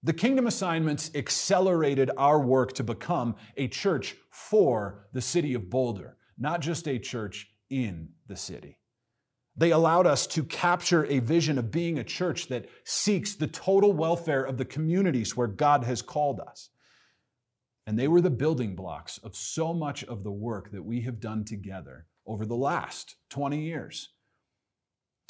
The 0.04 0.14
kingdom 0.14 0.48
assignments 0.48 1.12
accelerated 1.14 2.10
our 2.18 2.40
work 2.40 2.74
to 2.74 2.84
become 2.84 3.36
a 3.58 3.68
church 3.68 4.16
for 4.30 5.08
the 5.12 5.22
city 5.22 5.54
of 5.54 5.70
Boulder, 5.70 6.16
not 6.38 6.62
just 6.62 6.88
a 6.88 6.98
church 6.98 7.50
in 7.70 8.10
the 8.28 8.38
city. 8.38 8.80
They 9.58 9.72
allowed 9.72 10.08
us 10.08 10.28
to 10.28 10.44
capture 10.44 11.06
a 11.06 11.20
vision 11.20 11.58
of 11.58 11.72
being 11.72 12.00
a 12.00 12.04
church 12.04 12.48
that 12.48 12.70
seeks 12.86 13.36
the 13.36 13.48
total 13.48 13.92
welfare 13.92 14.44
of 14.44 14.58
the 14.58 14.66
communities 14.66 15.36
where 15.36 15.48
God 15.48 15.84
has 15.84 16.02
called 16.02 16.40
us. 16.40 16.70
And 17.86 18.00
they 18.00 18.08
were 18.08 18.22
the 18.22 18.30
building 18.30 18.76
blocks 18.76 19.18
of 19.20 19.36
so 19.36 19.74
much 19.74 20.04
of 20.06 20.24
the 20.24 20.32
work 20.32 20.72
that 20.72 20.86
we 20.86 21.02
have 21.02 21.20
done 21.20 21.44
together 21.44 22.06
over 22.28 22.46
the 22.46 22.56
last 22.56 23.16
20 23.30 23.62
years. 23.62 24.10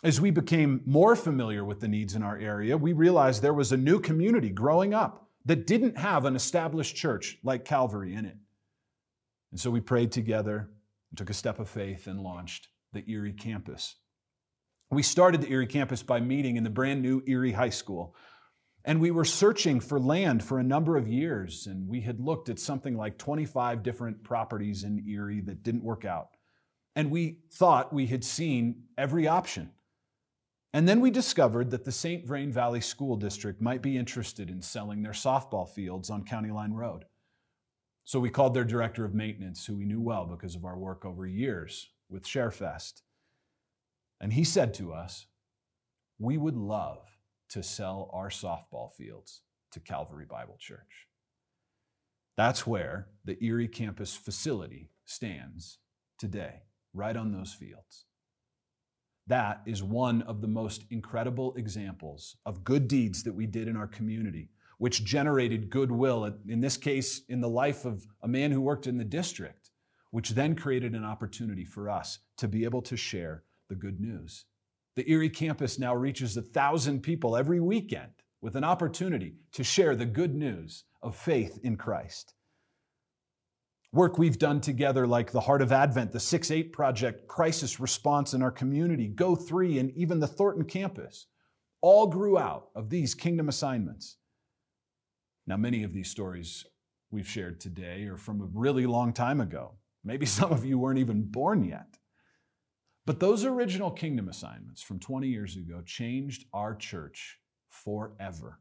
As 0.03 0.19
we 0.19 0.31
became 0.31 0.81
more 0.85 1.15
familiar 1.15 1.63
with 1.63 1.79
the 1.79 1.87
needs 1.87 2.15
in 2.15 2.23
our 2.23 2.37
area, 2.37 2.77
we 2.77 2.93
realized 2.93 3.41
there 3.41 3.53
was 3.53 3.71
a 3.71 3.77
new 3.77 3.99
community 3.99 4.49
growing 4.49 4.93
up 4.93 5.29
that 5.45 5.65
didn't 5.65 5.97
have 5.97 6.25
an 6.25 6.35
established 6.35 6.95
church 6.95 7.37
like 7.43 7.65
Calvary 7.65 8.13
in 8.13 8.25
it. 8.25 8.37
And 9.51 9.59
so 9.59 9.71
we 9.71 9.79
prayed 9.79 10.11
together, 10.11 10.69
took 11.15 11.29
a 11.29 11.33
step 11.33 11.59
of 11.59 11.69
faith, 11.69 12.07
and 12.07 12.19
launched 12.19 12.67
the 12.93 13.03
Erie 13.09 13.33
campus. 13.33 13.95
We 14.91 15.03
started 15.03 15.41
the 15.41 15.51
Erie 15.51 15.67
campus 15.67 16.03
by 16.03 16.19
meeting 16.19 16.57
in 16.57 16.63
the 16.63 16.69
brand 16.69 17.01
new 17.01 17.23
Erie 17.25 17.53
High 17.53 17.69
School. 17.69 18.15
And 18.85 19.01
we 19.01 19.11
were 19.11 19.25
searching 19.25 19.79
for 19.79 19.99
land 19.99 20.43
for 20.43 20.59
a 20.59 20.63
number 20.63 20.95
of 20.95 21.07
years, 21.07 21.67
and 21.67 21.87
we 21.87 22.01
had 22.01 22.19
looked 22.19 22.49
at 22.49 22.59
something 22.59 22.95
like 22.95 23.17
25 23.17 23.83
different 23.83 24.23
properties 24.23 24.83
in 24.83 25.03
Erie 25.07 25.41
that 25.41 25.63
didn't 25.63 25.83
work 25.83 26.05
out 26.05 26.36
and 26.97 27.11
we 27.11 27.37
thought 27.51 27.93
we 27.93 28.07
had 28.07 28.25
seen 28.25 28.81
every 28.97 29.27
option. 29.27 29.69
And 30.73 30.89
then 30.89 30.99
we 30.99 31.11
discovered 31.11 31.69
that 31.69 31.85
the 31.85 31.91
St. 31.91 32.25
Vrain 32.25 32.51
Valley 32.51 32.81
School 32.81 33.15
District 33.15 33.61
might 33.61 33.83
be 33.83 33.95
interested 33.95 34.49
in 34.49 34.63
selling 34.63 35.03
their 35.03 35.11
softball 35.11 35.69
fields 35.69 36.09
on 36.09 36.25
County 36.25 36.49
Line 36.49 36.73
Road. 36.73 37.05
So 38.03 38.19
we 38.19 38.31
called 38.31 38.55
their 38.55 38.63
director 38.63 39.05
of 39.05 39.13
maintenance, 39.13 39.63
who 39.63 39.77
we 39.77 39.85
knew 39.85 40.01
well 40.01 40.25
because 40.25 40.55
of 40.55 40.65
our 40.65 40.75
work 40.75 41.05
over 41.05 41.27
years 41.27 41.87
with 42.09 42.25
ShareFest. 42.25 43.03
And 44.19 44.33
he 44.33 44.43
said 44.43 44.73
to 44.75 44.91
us, 44.91 45.27
We 46.17 46.37
would 46.37 46.57
love 46.57 47.05
to 47.49 47.61
sell 47.61 48.09
our 48.11 48.29
softball 48.29 48.91
fields 48.91 49.41
to 49.71 49.79
Calvary 49.79 50.25
Bible 50.25 50.57
Church. 50.59 51.05
That's 52.37 52.65
where 52.65 53.09
the 53.23 53.37
Erie 53.43 53.67
campus 53.67 54.15
facility 54.15 54.89
stands 55.05 55.77
today, 56.17 56.63
right 56.97 57.15
on 57.15 57.31
those 57.31 57.53
fields. 57.53 58.05
That 59.27 59.61
is 59.65 59.83
one 59.83 60.21
of 60.23 60.41
the 60.41 60.47
most 60.47 60.85
incredible 60.89 61.53
examples 61.55 62.37
of 62.45 62.63
good 62.63 62.87
deeds 62.87 63.23
that 63.23 63.33
we 63.33 63.45
did 63.45 63.67
in 63.67 63.77
our 63.77 63.87
community 63.87 64.49
which 64.77 65.03
generated 65.03 65.69
goodwill, 65.69 66.31
in 66.47 66.61
this 66.61 66.77
case, 66.77 67.21
in 67.29 67.41
the 67.41 67.49
life 67.49 67.85
of 67.85 68.05
a 68.21 68.27
man 68.27 68.51
who 68.51 68.61
worked 68.61 68.87
in 68.87 68.97
the 68.97 69.03
district, 69.03 69.71
which 70.11 70.31
then 70.31 70.55
created 70.55 70.93
an 70.93 71.03
opportunity 71.03 71.65
for 71.65 71.89
us 71.89 72.19
to 72.37 72.47
be 72.47 72.63
able 72.63 72.81
to 72.81 72.95
share 72.95 73.43
the 73.69 73.75
good 73.75 73.99
news. 73.99 74.45
The 74.95 75.09
Erie 75.11 75.29
campus 75.29 75.77
now 75.77 75.95
reaches 75.95 76.37
a 76.37 76.41
thousand 76.41 77.01
people 77.01 77.35
every 77.35 77.59
weekend 77.59 78.11
with 78.41 78.55
an 78.55 78.63
opportunity 78.63 79.35
to 79.53 79.63
share 79.63 79.95
the 79.95 80.05
good 80.05 80.35
news 80.35 80.83
of 81.01 81.15
faith 81.15 81.59
in 81.63 81.75
Christ. 81.75 82.33
Work 83.93 84.17
we've 84.17 84.37
done 84.37 84.59
together, 84.59 85.07
like 85.07 85.31
the 85.31 85.41
Heart 85.41 85.61
of 85.61 85.71
Advent, 85.71 86.11
the 86.11 86.19
6 86.19 86.51
8 86.51 86.73
Project, 86.73 87.27
Crisis 87.27 87.79
Response 87.79 88.33
in 88.33 88.41
our 88.41 88.51
community, 88.51 89.07
Go 89.07 89.35
3, 89.35 89.79
and 89.79 89.91
even 89.91 90.19
the 90.19 90.27
Thornton 90.27 90.65
campus, 90.65 91.27
all 91.81 92.07
grew 92.07 92.37
out 92.37 92.69
of 92.75 92.89
these 92.89 93.15
kingdom 93.15 93.47
assignments. 93.47 94.17
Now, 95.45 95.55
many 95.55 95.83
of 95.83 95.93
these 95.93 96.09
stories 96.09 96.65
we've 97.11 97.29
shared 97.29 97.61
today 97.61 98.03
are 98.05 98.17
from 98.17 98.41
a 98.41 98.49
really 98.53 98.85
long 98.85 99.13
time 99.13 99.39
ago. 99.39 99.75
Maybe 100.03 100.25
some 100.37 100.51
of 100.51 100.65
you 100.65 100.77
weren't 100.77 100.99
even 100.99 101.23
born 101.23 101.63
yet. 101.63 101.97
But 103.05 103.21
those 103.21 103.45
original 103.45 103.89
kingdom 103.89 104.27
assignments 104.27 104.81
from 104.81 104.99
20 104.99 105.29
years 105.29 105.55
ago 105.55 105.81
changed 105.85 106.43
our 106.53 106.75
church 106.75 107.39
forever. 107.69 108.59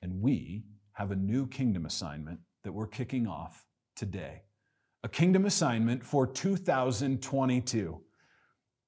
And 0.00 0.22
we 0.22 0.64
have 0.94 1.10
a 1.10 1.16
new 1.16 1.46
kingdom 1.46 1.84
assignment 1.84 2.40
that 2.64 2.72
we're 2.72 2.86
kicking 2.86 3.26
off 3.26 3.64
today. 3.96 4.42
A 5.04 5.08
kingdom 5.08 5.46
assignment 5.46 6.04
for 6.04 6.26
2022. 6.26 8.00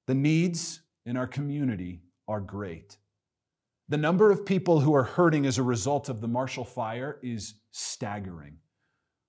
The 0.06 0.14
needs 0.14 0.80
in 1.06 1.16
our 1.16 1.26
community 1.26 2.02
are 2.28 2.40
great. 2.40 2.96
The 3.88 3.96
number 3.96 4.30
of 4.30 4.46
people 4.46 4.80
who 4.80 4.94
are 4.94 5.04
hurting 5.04 5.44
as 5.44 5.58
a 5.58 5.62
result 5.62 6.08
of 6.08 6.20
the 6.20 6.28
Marshall 6.28 6.64
Fire 6.64 7.18
is 7.22 7.54
staggering. 7.70 8.56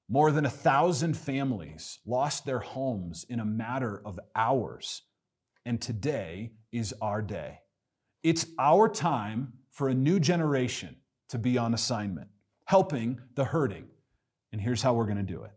More 0.08 0.32
than 0.32 0.46
a 0.46 0.50
thousand 0.50 1.18
families 1.18 2.00
lost 2.06 2.46
their 2.46 2.60
homes 2.60 3.26
in 3.28 3.40
a 3.40 3.46
matter 3.46 4.02
of 4.06 4.20
hours. 4.36 5.02
And 5.66 5.82
today 5.82 6.52
is 6.72 6.94
our 7.02 7.22
day. 7.22 7.60
It's 8.24 8.46
our 8.60 8.88
time 8.88 9.54
for 9.72 9.90
a 9.90 9.96
new 9.96 10.20
generation 10.20 10.96
to 11.30 11.40
be 11.40 11.58
on 11.58 11.74
assignment, 11.74 12.30
helping 12.66 13.20
the 13.36 13.46
hurting. 13.46 13.88
And 14.56 14.62
here's 14.62 14.82
how 14.82 14.94
we're 14.94 15.04
going 15.04 15.18
to 15.18 15.34
do 15.34 15.44
it. 15.44 15.52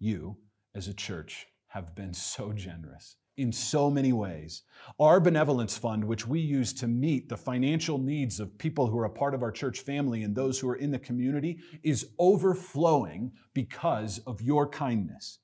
You, 0.00 0.36
as 0.74 0.88
a 0.88 0.92
church, 0.92 1.46
have 1.68 1.94
been 1.94 2.12
so 2.12 2.52
generous 2.52 3.14
in 3.36 3.52
so 3.52 3.88
many 3.88 4.12
ways. 4.12 4.64
Our 4.98 5.20
benevolence 5.20 5.78
fund, 5.78 6.04
which 6.04 6.26
we 6.26 6.40
use 6.40 6.72
to 6.72 6.88
meet 6.88 7.28
the 7.28 7.36
financial 7.36 7.96
needs 7.96 8.40
of 8.40 8.58
people 8.58 8.88
who 8.88 8.98
are 8.98 9.04
a 9.04 9.10
part 9.10 9.32
of 9.32 9.44
our 9.44 9.52
church 9.52 9.78
family 9.78 10.24
and 10.24 10.34
those 10.34 10.58
who 10.58 10.68
are 10.68 10.74
in 10.74 10.90
the 10.90 10.98
community, 10.98 11.60
is 11.84 12.08
overflowing 12.18 13.30
because 13.54 14.18
of 14.26 14.42
your 14.42 14.68
kindness. 14.68 15.38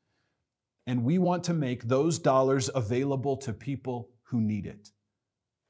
And 0.88 1.04
we 1.04 1.18
want 1.18 1.44
to 1.44 1.54
make 1.54 1.84
those 1.84 2.18
dollars 2.18 2.68
available 2.74 3.36
to 3.36 3.52
people 3.52 4.08
who 4.24 4.40
need 4.40 4.66
it. 4.66 4.88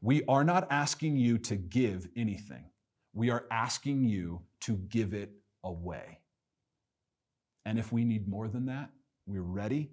We 0.00 0.24
are 0.27 0.44
not 0.44 0.68
asking 0.70 1.16
you 1.16 1.38
to 1.38 1.57
give 1.57 2.09
anything. 2.16 2.66
We 3.12 3.31
are 3.31 3.46
asking 3.50 4.05
you 4.05 4.42
to 4.61 4.77
give 4.77 5.14
it 5.14 5.33
away. 5.62 6.20
And 7.64 7.79
if 7.79 7.92
we 7.92 8.05
need 8.05 8.29
more 8.29 8.48
than 8.48 8.66
that, 8.66 8.90
we're 9.27 9.40
ready 9.40 9.92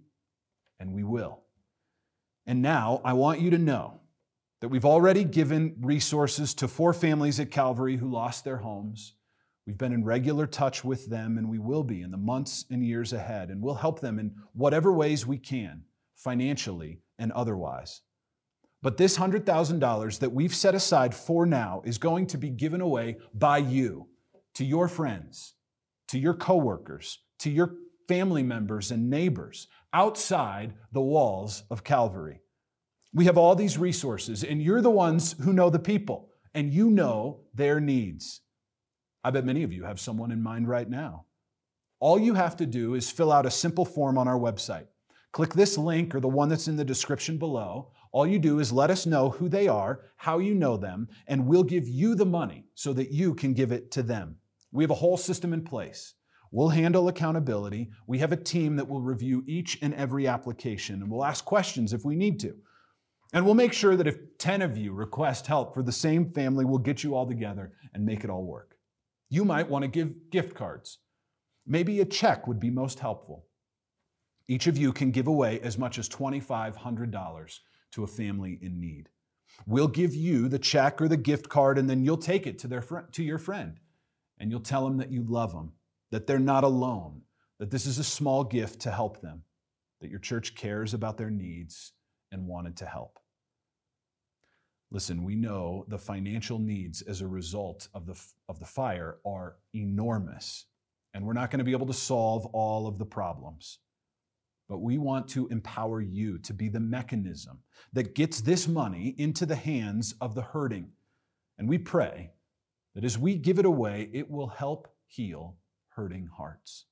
and 0.79 0.93
we 0.93 1.03
will. 1.03 1.43
And 2.45 2.61
now 2.61 3.01
I 3.05 3.13
want 3.13 3.39
you 3.39 3.51
to 3.51 3.57
know 3.57 4.01
that 4.59 4.69
we've 4.69 4.85
already 4.85 5.23
given 5.23 5.75
resources 5.79 6.53
to 6.55 6.67
four 6.67 6.93
families 6.93 7.39
at 7.39 7.51
Calvary 7.51 7.97
who 7.97 8.11
lost 8.11 8.43
their 8.43 8.57
homes. 8.57 9.13
We've 9.67 9.77
been 9.77 9.93
in 9.93 10.03
regular 10.03 10.47
touch 10.47 10.83
with 10.83 11.09
them, 11.09 11.37
and 11.37 11.47
we 11.47 11.59
will 11.59 11.83
be 11.83 12.01
in 12.01 12.11
the 12.11 12.17
months 12.17 12.65
and 12.71 12.83
years 12.83 13.13
ahead, 13.13 13.49
and 13.49 13.61
we'll 13.61 13.75
help 13.75 13.99
them 13.99 14.17
in 14.17 14.33
whatever 14.53 14.91
ways 14.91 15.25
we 15.25 15.37
can, 15.37 15.83
financially 16.15 16.99
and 17.19 17.31
otherwise. 17.31 18.01
But 18.81 18.97
this 18.97 19.17
$100,000 19.17 20.19
that 20.19 20.31
we've 20.31 20.55
set 20.55 20.73
aside 20.73 21.13
for 21.13 21.45
now 21.45 21.83
is 21.85 21.99
going 21.99 22.25
to 22.27 22.37
be 22.37 22.49
given 22.49 22.81
away 22.81 23.17
by 23.33 23.59
you 23.59 24.07
to 24.55 24.65
your 24.65 24.87
friends, 24.87 25.53
to 26.07 26.17
your 26.17 26.33
coworkers, 26.33 27.19
to 27.39 27.51
your 27.51 27.75
family 28.07 28.43
members 28.43 28.91
and 28.91 29.09
neighbors 29.09 29.67
outside 29.93 30.73
the 30.91 31.01
walls 31.01 31.63
of 31.69 31.83
Calvary. 31.83 32.41
We 33.13 33.25
have 33.25 33.37
all 33.37 33.55
these 33.55 33.77
resources, 33.77 34.43
and 34.43 34.61
you're 34.61 34.81
the 34.81 34.89
ones 34.89 35.35
who 35.43 35.53
know 35.53 35.69
the 35.69 35.79
people, 35.79 36.29
and 36.53 36.73
you 36.73 36.89
know 36.89 37.41
their 37.53 37.79
needs. 37.79 38.41
I 39.23 39.31
bet 39.31 39.45
many 39.45 39.63
of 39.63 39.71
you 39.71 39.83
have 39.83 39.99
someone 39.99 40.31
in 40.31 40.41
mind 40.41 40.67
right 40.67 40.89
now. 40.89 41.25
All 41.99 42.17
you 42.17 42.33
have 42.33 42.57
to 42.57 42.65
do 42.65 42.95
is 42.95 43.11
fill 43.11 43.31
out 43.31 43.45
a 43.45 43.51
simple 43.51 43.85
form 43.85 44.17
on 44.17 44.27
our 44.27 44.39
website. 44.39 44.87
Click 45.31 45.53
this 45.53 45.77
link 45.77 46.15
or 46.15 46.19
the 46.19 46.27
one 46.27 46.49
that's 46.49 46.67
in 46.67 46.75
the 46.75 46.83
description 46.83 47.37
below. 47.37 47.91
All 48.11 48.25
you 48.25 48.39
do 48.39 48.59
is 48.59 48.73
let 48.73 48.89
us 48.89 49.05
know 49.05 49.29
who 49.29 49.47
they 49.47 49.67
are, 49.67 50.01
how 50.17 50.39
you 50.39 50.55
know 50.55 50.75
them, 50.75 51.07
and 51.27 51.45
we'll 51.45 51.63
give 51.63 51.87
you 51.87 52.15
the 52.15 52.25
money 52.25 52.65
so 52.73 52.91
that 52.93 53.11
you 53.11 53.35
can 53.35 53.53
give 53.53 53.71
it 53.71 53.91
to 53.91 54.03
them. 54.03 54.37
We 54.71 54.83
have 54.83 54.91
a 54.91 54.95
whole 54.95 55.17
system 55.17 55.53
in 55.53 55.63
place. 55.63 56.15
We'll 56.51 56.69
handle 56.69 57.07
accountability. 57.07 57.91
We 58.07 58.19
have 58.19 58.33
a 58.33 58.37
team 58.37 58.75
that 58.75 58.89
will 58.89 59.01
review 59.01 59.43
each 59.47 59.77
and 59.81 59.93
every 59.93 60.27
application, 60.27 61.01
and 61.01 61.09
we'll 61.09 61.23
ask 61.23 61.45
questions 61.45 61.93
if 61.93 62.03
we 62.03 62.15
need 62.15 62.39
to. 62.41 62.55
And 63.31 63.45
we'll 63.45 63.53
make 63.53 63.71
sure 63.71 63.95
that 63.95 64.07
if 64.07 64.37
10 64.37 64.61
of 64.61 64.77
you 64.77 64.91
request 64.91 65.47
help 65.47 65.73
for 65.73 65.83
the 65.83 65.91
same 65.91 66.33
family, 66.33 66.65
we'll 66.65 66.79
get 66.79 67.03
you 67.03 67.15
all 67.15 67.25
together 67.25 67.71
and 67.93 68.05
make 68.05 68.25
it 68.25 68.29
all 68.29 68.43
work. 68.43 68.70
You 69.31 69.45
might 69.45 69.69
want 69.69 69.83
to 69.83 69.87
give 69.87 70.29
gift 70.29 70.55
cards. 70.55 70.97
Maybe 71.65 72.01
a 72.01 72.05
check 72.05 72.47
would 72.47 72.59
be 72.59 72.69
most 72.69 72.99
helpful. 72.99 73.45
Each 74.49 74.67
of 74.67 74.77
you 74.77 74.91
can 74.91 75.11
give 75.11 75.27
away 75.27 75.61
as 75.61 75.77
much 75.77 75.97
as 75.97 76.09
$2,500 76.09 77.59
to 77.93 78.03
a 78.03 78.07
family 78.07 78.59
in 78.61 78.77
need. 78.81 79.07
We'll 79.65 79.87
give 79.87 80.13
you 80.13 80.49
the 80.49 80.59
check 80.59 81.01
or 81.01 81.07
the 81.07 81.15
gift 81.15 81.47
card, 81.47 81.77
and 81.77 81.89
then 81.89 82.03
you'll 82.03 82.17
take 82.17 82.45
it 82.45 82.59
to, 82.59 82.67
their 82.67 82.81
fr- 82.81 83.07
to 83.13 83.23
your 83.23 83.37
friend. 83.37 83.79
And 84.37 84.51
you'll 84.51 84.59
tell 84.59 84.83
them 84.83 84.97
that 84.97 85.13
you 85.13 85.23
love 85.23 85.53
them, 85.53 85.71
that 86.09 86.27
they're 86.27 86.37
not 86.37 86.65
alone, 86.65 87.21
that 87.57 87.71
this 87.71 87.85
is 87.85 87.99
a 87.99 88.03
small 88.03 88.43
gift 88.43 88.81
to 88.81 88.91
help 88.91 89.21
them, 89.21 89.43
that 90.01 90.09
your 90.09 90.19
church 90.19 90.55
cares 90.55 90.93
about 90.93 91.17
their 91.17 91.29
needs 91.29 91.93
and 92.33 92.47
wanted 92.47 92.75
to 92.77 92.85
help. 92.85 93.17
Listen, 94.91 95.23
we 95.23 95.35
know 95.35 95.85
the 95.87 95.97
financial 95.97 96.59
needs 96.59 97.01
as 97.01 97.21
a 97.21 97.27
result 97.27 97.87
of 97.93 98.05
the, 98.05 98.21
of 98.49 98.59
the 98.59 98.65
fire 98.65 99.17
are 99.25 99.55
enormous, 99.73 100.65
and 101.13 101.25
we're 101.25 101.33
not 101.33 101.49
going 101.49 101.59
to 101.59 101.65
be 101.65 101.71
able 101.71 101.87
to 101.87 101.93
solve 101.93 102.45
all 102.47 102.87
of 102.87 102.97
the 102.97 103.05
problems. 103.05 103.79
But 104.67 104.79
we 104.79 104.97
want 104.97 105.29
to 105.29 105.47
empower 105.47 106.01
you 106.01 106.37
to 106.39 106.53
be 106.53 106.67
the 106.67 106.79
mechanism 106.79 107.59
that 107.93 108.15
gets 108.15 108.41
this 108.41 108.67
money 108.67 109.15
into 109.17 109.45
the 109.45 109.55
hands 109.55 110.13
of 110.19 110.35
the 110.35 110.41
hurting. 110.41 110.91
And 111.57 111.69
we 111.69 111.77
pray 111.77 112.31
that 112.95 113.05
as 113.05 113.17
we 113.17 113.35
give 113.35 113.59
it 113.59 113.65
away, 113.65 114.09
it 114.13 114.29
will 114.29 114.47
help 114.47 114.89
heal 115.07 115.57
hurting 115.89 116.27
hearts. 116.27 116.85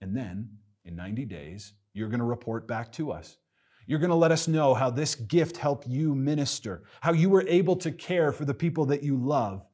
And 0.00 0.16
then, 0.16 0.50
in 0.84 0.96
90 0.96 1.24
days, 1.24 1.72
you're 1.94 2.08
going 2.08 2.20
to 2.20 2.24
report 2.24 2.66
back 2.66 2.92
to 2.92 3.12
us. 3.12 3.38
You're 3.86 3.98
going 3.98 4.10
to 4.10 4.16
let 4.16 4.32
us 4.32 4.48
know 4.48 4.74
how 4.74 4.90
this 4.90 5.14
gift 5.14 5.56
helped 5.56 5.86
you 5.86 6.14
minister, 6.14 6.84
how 7.00 7.12
you 7.12 7.28
were 7.28 7.44
able 7.48 7.76
to 7.76 7.90
care 7.90 8.32
for 8.32 8.44
the 8.44 8.54
people 8.54 8.86
that 8.86 9.02
you 9.02 9.16
love, 9.16 9.64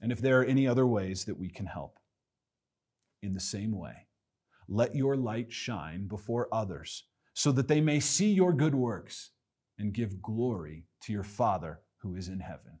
and 0.00 0.10
if 0.10 0.20
there 0.20 0.40
are 0.40 0.44
any 0.44 0.66
other 0.66 0.86
ways 0.86 1.24
that 1.24 1.38
we 1.38 1.48
can 1.48 1.66
help. 1.66 1.98
In 3.22 3.34
the 3.34 3.40
same 3.40 3.72
way, 3.72 4.06
let 4.68 4.94
your 4.94 5.16
light 5.16 5.52
shine 5.52 6.06
before 6.06 6.48
others 6.52 7.04
so 7.34 7.52
that 7.52 7.68
they 7.68 7.80
may 7.80 8.00
see 8.00 8.32
your 8.32 8.52
good 8.52 8.74
works 8.74 9.30
and 9.78 9.92
give 9.92 10.22
glory 10.22 10.86
to 11.02 11.12
your 11.12 11.22
Father 11.22 11.80
who 11.98 12.14
is 12.14 12.28
in 12.28 12.40
heaven. 12.40 12.78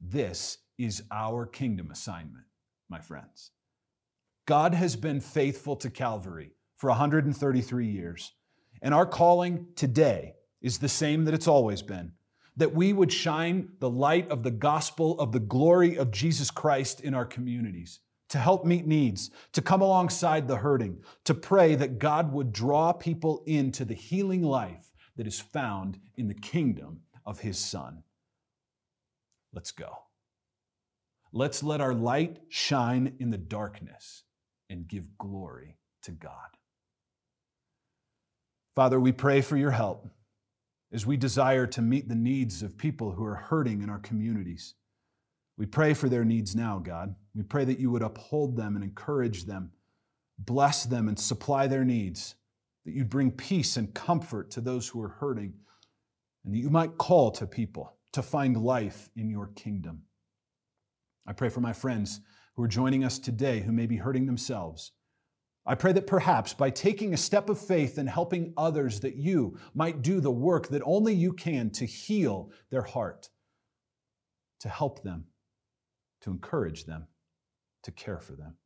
This 0.00 0.58
is 0.78 1.02
our 1.10 1.46
kingdom 1.46 1.90
assignment, 1.90 2.44
my 2.88 3.00
friends. 3.00 3.50
God 4.46 4.74
has 4.74 4.96
been 4.96 5.20
faithful 5.20 5.76
to 5.76 5.90
Calvary 5.90 6.52
for 6.76 6.90
133 6.90 7.86
years, 7.86 8.32
and 8.84 8.94
our 8.94 9.06
calling 9.06 9.66
today 9.74 10.36
is 10.62 10.78
the 10.78 10.88
same 10.88 11.24
that 11.24 11.34
it's 11.34 11.48
always 11.48 11.82
been 11.82 12.12
that 12.56 12.74
we 12.74 12.92
would 12.92 13.12
shine 13.12 13.68
the 13.80 13.90
light 13.90 14.30
of 14.30 14.42
the 14.42 14.50
gospel 14.50 15.18
of 15.18 15.32
the 15.32 15.40
glory 15.40 15.96
of 15.96 16.10
Jesus 16.10 16.50
Christ 16.50 17.00
in 17.00 17.14
our 17.14 17.24
communities, 17.24 18.00
to 18.28 18.38
help 18.38 18.64
meet 18.64 18.86
needs, 18.86 19.30
to 19.52 19.62
come 19.62 19.80
alongside 19.80 20.46
the 20.46 20.56
hurting, 20.56 21.02
to 21.24 21.34
pray 21.34 21.74
that 21.74 21.98
God 21.98 22.32
would 22.32 22.52
draw 22.52 22.92
people 22.92 23.42
into 23.46 23.84
the 23.84 23.94
healing 23.94 24.42
life 24.42 24.92
that 25.16 25.26
is 25.26 25.40
found 25.40 25.98
in 26.16 26.28
the 26.28 26.34
kingdom 26.34 27.00
of 27.26 27.40
His 27.40 27.58
Son. 27.58 28.02
Let's 29.52 29.72
go. 29.72 29.98
Let's 31.32 31.62
let 31.62 31.80
our 31.80 31.94
light 31.94 32.38
shine 32.48 33.16
in 33.18 33.30
the 33.30 33.38
darkness 33.38 34.22
and 34.70 34.86
give 34.86 35.18
glory 35.18 35.78
to 36.02 36.12
God. 36.12 36.56
Father, 38.74 38.98
we 38.98 39.12
pray 39.12 39.40
for 39.40 39.56
your 39.56 39.70
help 39.70 40.08
as 40.92 41.06
we 41.06 41.16
desire 41.16 41.66
to 41.66 41.82
meet 41.82 42.08
the 42.08 42.14
needs 42.14 42.62
of 42.62 42.76
people 42.76 43.12
who 43.12 43.24
are 43.24 43.34
hurting 43.34 43.82
in 43.82 43.90
our 43.90 44.00
communities. 44.00 44.74
We 45.56 45.66
pray 45.66 45.94
for 45.94 46.08
their 46.08 46.24
needs 46.24 46.56
now, 46.56 46.78
God. 46.78 47.14
We 47.34 47.44
pray 47.44 47.64
that 47.64 47.78
you 47.78 47.90
would 47.90 48.02
uphold 48.02 48.56
them 48.56 48.74
and 48.74 48.84
encourage 48.84 49.44
them, 49.44 49.70
bless 50.38 50.84
them 50.84 51.06
and 51.08 51.18
supply 51.18 51.68
their 51.68 51.84
needs, 51.84 52.34
that 52.84 52.94
you'd 52.94 53.10
bring 53.10 53.30
peace 53.30 53.76
and 53.76 53.94
comfort 53.94 54.50
to 54.52 54.60
those 54.60 54.88
who 54.88 55.00
are 55.02 55.08
hurting, 55.08 55.54
and 56.44 56.52
that 56.52 56.58
you 56.58 56.70
might 56.70 56.98
call 56.98 57.30
to 57.32 57.46
people 57.46 57.96
to 58.12 58.22
find 58.22 58.56
life 58.56 59.08
in 59.16 59.30
your 59.30 59.48
kingdom. 59.54 60.02
I 61.26 61.32
pray 61.32 61.48
for 61.48 61.60
my 61.60 61.72
friends 61.72 62.20
who 62.54 62.62
are 62.62 62.68
joining 62.68 63.04
us 63.04 63.18
today 63.18 63.60
who 63.60 63.72
may 63.72 63.86
be 63.86 63.96
hurting 63.96 64.26
themselves. 64.26 64.92
I 65.66 65.74
pray 65.74 65.92
that 65.92 66.06
perhaps 66.06 66.52
by 66.52 66.70
taking 66.70 67.14
a 67.14 67.18
step 67.18 67.48
of 67.48 67.58
faith 67.58 67.96
and 67.96 68.08
helping 68.08 68.52
others, 68.56 69.00
that 69.00 69.16
you 69.16 69.58
might 69.74 70.02
do 70.02 70.20
the 70.20 70.30
work 70.30 70.68
that 70.68 70.82
only 70.84 71.14
you 71.14 71.32
can 71.32 71.70
to 71.70 71.86
heal 71.86 72.50
their 72.70 72.82
heart, 72.82 73.30
to 74.60 74.68
help 74.68 75.02
them, 75.02 75.26
to 76.20 76.30
encourage 76.30 76.84
them, 76.84 77.06
to 77.82 77.90
care 77.90 78.20
for 78.20 78.32
them. 78.32 78.56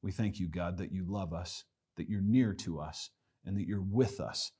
We 0.00 0.12
thank 0.12 0.38
you, 0.38 0.48
God, 0.48 0.78
that 0.78 0.92
you 0.92 1.04
love 1.08 1.32
us, 1.32 1.64
that 1.96 2.08
you're 2.08 2.20
near 2.20 2.54
to 2.54 2.78
us, 2.78 3.10
and 3.44 3.56
that 3.56 3.66
you're 3.66 3.80
with 3.82 4.20
us 4.20 4.52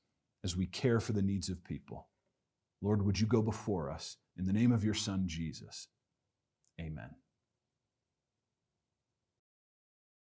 as 0.43 0.57
we 0.57 0.65
care 0.65 0.99
for 0.99 1.13
the 1.13 1.21
needs 1.21 1.49
of 1.49 1.63
people. 1.63 2.09
Lord, 2.81 3.05
would 3.05 3.19
you 3.19 3.25
go 3.27 3.41
before 3.41 3.89
us 3.89 4.17
in 4.37 4.45
the 4.45 4.53
name 4.53 4.71
of 4.71 4.83
your 4.83 4.93
Son, 4.93 5.23
Jesus? 5.27 5.87
Amen. 6.79 7.11